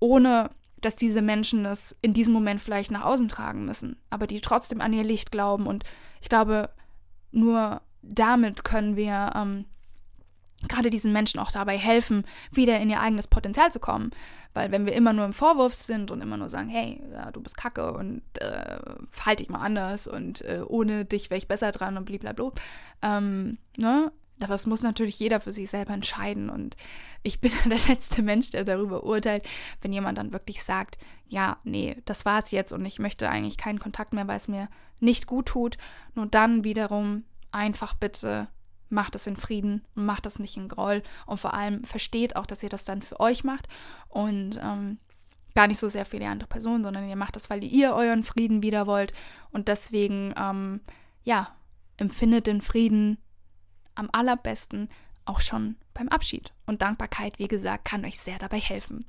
ohne 0.00 0.50
dass 0.80 0.96
diese 0.96 1.22
Menschen 1.22 1.64
das 1.64 1.96
in 2.02 2.14
diesem 2.14 2.32
Moment 2.34 2.60
vielleicht 2.60 2.90
nach 2.90 3.04
außen 3.04 3.28
tragen 3.28 3.64
müssen, 3.64 3.96
aber 4.10 4.26
die 4.26 4.40
trotzdem 4.40 4.80
an 4.80 4.92
ihr 4.92 5.02
Licht 5.02 5.32
glauben. 5.32 5.66
Und 5.66 5.84
ich 6.20 6.28
glaube, 6.28 6.70
nur 7.32 7.82
damit 8.02 8.64
können 8.64 8.96
wir 8.96 9.32
ähm, 9.34 9.64
gerade 10.66 10.90
diesen 10.90 11.12
Menschen 11.12 11.38
auch 11.38 11.52
dabei 11.52 11.78
helfen, 11.78 12.24
wieder 12.50 12.80
in 12.80 12.90
ihr 12.90 13.00
eigenes 13.00 13.28
Potenzial 13.28 13.70
zu 13.70 13.78
kommen. 13.78 14.10
Weil 14.54 14.72
wenn 14.72 14.86
wir 14.86 14.92
immer 14.92 15.12
nur 15.12 15.24
im 15.24 15.32
Vorwurf 15.32 15.74
sind 15.74 16.10
und 16.10 16.20
immer 16.20 16.36
nur 16.36 16.50
sagen, 16.50 16.68
hey, 16.68 17.00
ja, 17.12 17.30
du 17.30 17.40
bist 17.40 17.56
kacke 17.56 17.92
und 17.92 18.22
äh, 18.40 18.78
verhalte 19.10 19.44
dich 19.44 19.50
mal 19.50 19.60
anders 19.60 20.08
und 20.08 20.42
äh, 20.42 20.62
ohne 20.66 21.04
dich 21.04 21.30
wäre 21.30 21.38
ich 21.38 21.48
besser 21.48 21.70
dran 21.70 21.96
und 21.96 22.06
blablabla, 22.06 22.52
ähm, 23.02 23.58
ne? 23.76 24.10
Das 24.40 24.66
muss 24.66 24.82
natürlich 24.82 25.18
jeder 25.18 25.40
für 25.40 25.50
sich 25.50 25.68
selber 25.68 25.92
entscheiden. 25.92 26.48
Und 26.48 26.76
ich 27.24 27.40
bin 27.40 27.50
der 27.64 27.78
letzte 27.88 28.22
Mensch, 28.22 28.52
der 28.52 28.64
darüber 28.64 29.02
urteilt, 29.02 29.44
wenn 29.80 29.92
jemand 29.92 30.18
dann 30.18 30.32
wirklich 30.32 30.62
sagt, 30.62 30.96
ja, 31.26 31.58
nee, 31.64 31.96
das 32.04 32.24
war 32.24 32.38
es 32.38 32.52
jetzt 32.52 32.72
und 32.72 32.84
ich 32.84 33.00
möchte 33.00 33.28
eigentlich 33.28 33.56
keinen 33.56 33.80
Kontakt 33.80 34.12
mehr, 34.12 34.28
weil 34.28 34.36
es 34.36 34.46
mir 34.46 34.68
nicht 35.00 35.26
gut 35.26 35.46
tut. 35.46 35.76
Nur 36.14 36.26
dann 36.26 36.62
wiederum 36.62 37.24
einfach 37.50 37.94
bitte 37.94 38.48
macht 38.88 39.14
es 39.14 39.26
in 39.26 39.36
Frieden 39.36 39.84
und 39.94 40.06
macht 40.06 40.26
das 40.26 40.38
nicht 40.38 40.56
in 40.56 40.68
Groll 40.68 41.02
und 41.26 41.38
vor 41.38 41.54
allem 41.54 41.84
versteht 41.84 42.36
auch, 42.36 42.46
dass 42.46 42.62
ihr 42.62 42.68
das 42.68 42.84
dann 42.84 43.02
für 43.02 43.20
euch 43.20 43.44
macht 43.44 43.68
und 44.08 44.58
ähm, 44.62 44.98
gar 45.54 45.66
nicht 45.66 45.80
so 45.80 45.88
sehr 45.88 46.04
für 46.04 46.18
die 46.18 46.26
andere 46.26 46.48
Person, 46.48 46.84
sondern 46.84 47.08
ihr 47.08 47.16
macht 47.16 47.36
das, 47.36 47.50
weil 47.50 47.64
ihr 47.64 47.94
euren 47.94 48.22
Frieden 48.22 48.62
wieder 48.62 48.86
wollt 48.86 49.12
und 49.50 49.68
deswegen, 49.68 50.34
ähm, 50.36 50.80
ja, 51.24 51.54
empfindet 51.96 52.46
den 52.46 52.60
Frieden 52.60 53.18
am 53.94 54.08
allerbesten 54.12 54.88
auch 55.24 55.40
schon 55.40 55.76
beim 55.94 56.08
Abschied. 56.08 56.52
Und 56.66 56.82
Dankbarkeit, 56.82 57.38
wie 57.38 57.48
gesagt, 57.48 57.84
kann 57.84 58.04
euch 58.04 58.18
sehr 58.18 58.38
dabei 58.38 58.60
helfen. 58.60 59.04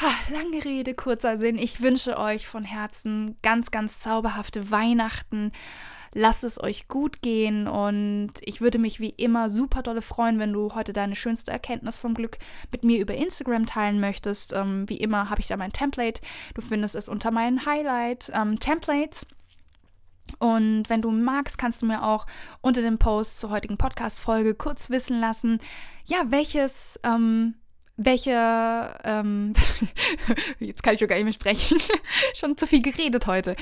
Ha, 0.00 0.10
lange 0.32 0.64
Rede, 0.64 0.94
kurzer 0.94 1.38
Sinn. 1.38 1.58
Ich 1.58 1.82
wünsche 1.82 2.18
euch 2.18 2.46
von 2.46 2.64
Herzen 2.64 3.36
ganz, 3.42 3.70
ganz 3.70 4.00
zauberhafte 4.00 4.70
Weihnachten 4.70 5.52
lasst 6.12 6.44
es 6.44 6.62
euch 6.62 6.88
gut 6.88 7.22
gehen 7.22 7.68
und 7.68 8.32
ich 8.40 8.60
würde 8.60 8.78
mich 8.78 9.00
wie 9.00 9.10
immer 9.10 9.48
super 9.48 9.82
dolle 9.82 10.02
freuen, 10.02 10.38
wenn 10.38 10.52
du 10.52 10.74
heute 10.74 10.92
deine 10.92 11.14
schönste 11.14 11.50
Erkenntnis 11.50 11.96
vom 11.96 12.14
Glück 12.14 12.38
mit 12.72 12.84
mir 12.84 13.00
über 13.00 13.14
Instagram 13.14 13.66
teilen 13.66 14.00
möchtest. 14.00 14.52
Ähm, 14.52 14.88
wie 14.88 14.96
immer 14.96 15.30
habe 15.30 15.40
ich 15.40 15.46
da 15.46 15.56
mein 15.56 15.72
Template. 15.72 16.20
Du 16.54 16.62
findest 16.62 16.94
es 16.94 17.08
unter 17.08 17.30
meinen 17.30 17.64
Highlight 17.64 18.30
ähm, 18.34 18.58
Templates. 18.58 19.26
Und 20.38 20.88
wenn 20.88 21.02
du 21.02 21.10
magst, 21.10 21.58
kannst 21.58 21.82
du 21.82 21.86
mir 21.86 22.04
auch 22.04 22.26
unter 22.60 22.82
dem 22.82 22.98
Post 22.98 23.40
zur 23.40 23.50
heutigen 23.50 23.76
Podcast-Folge 23.76 24.54
kurz 24.54 24.90
wissen 24.90 25.18
lassen, 25.18 25.58
ja, 26.06 26.22
welches, 26.28 27.00
ähm, 27.02 27.56
welche, 27.96 28.94
ähm, 29.04 29.52
jetzt 30.60 30.82
kann 30.82 30.94
ich 30.94 31.00
schon 31.00 31.08
gar 31.08 31.16
nicht 31.16 31.24
mehr 31.24 31.32
sprechen, 31.32 31.78
schon 32.34 32.56
zu 32.56 32.66
viel 32.66 32.82
geredet 32.82 33.26
heute, 33.26 33.56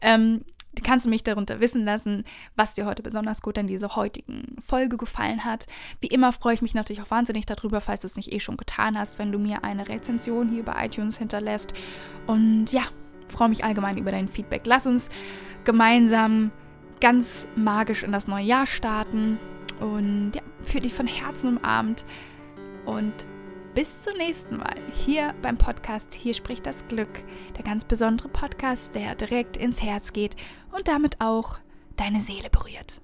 ähm, 0.00 0.44
kannst 0.82 1.06
du 1.06 1.10
mich 1.10 1.22
darunter 1.22 1.60
wissen 1.60 1.84
lassen, 1.84 2.24
was 2.54 2.74
dir 2.74 2.86
heute 2.86 3.02
besonders 3.02 3.42
gut 3.42 3.58
an 3.58 3.66
dieser 3.66 3.96
heutigen 3.96 4.56
Folge 4.64 4.96
gefallen 4.96 5.44
hat. 5.44 5.66
Wie 6.00 6.08
immer 6.08 6.32
freue 6.32 6.54
ich 6.54 6.62
mich 6.62 6.74
natürlich 6.74 7.02
auch 7.02 7.10
wahnsinnig 7.10 7.46
darüber, 7.46 7.80
falls 7.80 8.00
du 8.00 8.06
es 8.06 8.16
nicht 8.16 8.32
eh 8.32 8.40
schon 8.40 8.56
getan 8.56 8.98
hast, 8.98 9.18
wenn 9.18 9.32
du 9.32 9.38
mir 9.38 9.64
eine 9.64 9.88
Rezension 9.88 10.48
hier 10.48 10.64
bei 10.64 10.86
iTunes 10.86 11.18
hinterlässt. 11.18 11.72
Und 12.26 12.72
ja, 12.72 12.82
freue 13.28 13.48
mich 13.48 13.64
allgemein 13.64 13.98
über 13.98 14.10
dein 14.10 14.28
Feedback. 14.28 14.62
Lass 14.66 14.86
uns 14.86 15.10
gemeinsam 15.64 16.50
ganz 17.00 17.46
magisch 17.56 18.02
in 18.02 18.12
das 18.12 18.28
neue 18.28 18.44
Jahr 18.44 18.66
starten. 18.66 19.38
Und 19.80 20.32
ja, 20.34 20.42
für 20.62 20.80
dich 20.80 20.94
von 20.94 21.06
Herzen 21.06 21.56
umarmt. 21.56 22.04
Und 22.84 23.12
bis 23.76 24.00
zum 24.00 24.16
nächsten 24.16 24.56
Mal 24.56 24.74
hier 25.04 25.34
beim 25.42 25.58
Podcast 25.58 26.14
Hier 26.14 26.32
spricht 26.32 26.64
das 26.64 26.88
Glück, 26.88 27.22
der 27.58 27.62
ganz 27.62 27.84
besondere 27.84 28.30
Podcast, 28.30 28.94
der 28.94 29.14
direkt 29.14 29.58
ins 29.58 29.82
Herz 29.82 30.14
geht 30.14 30.34
und 30.74 30.88
damit 30.88 31.20
auch 31.20 31.58
deine 31.94 32.22
Seele 32.22 32.48
berührt. 32.48 33.02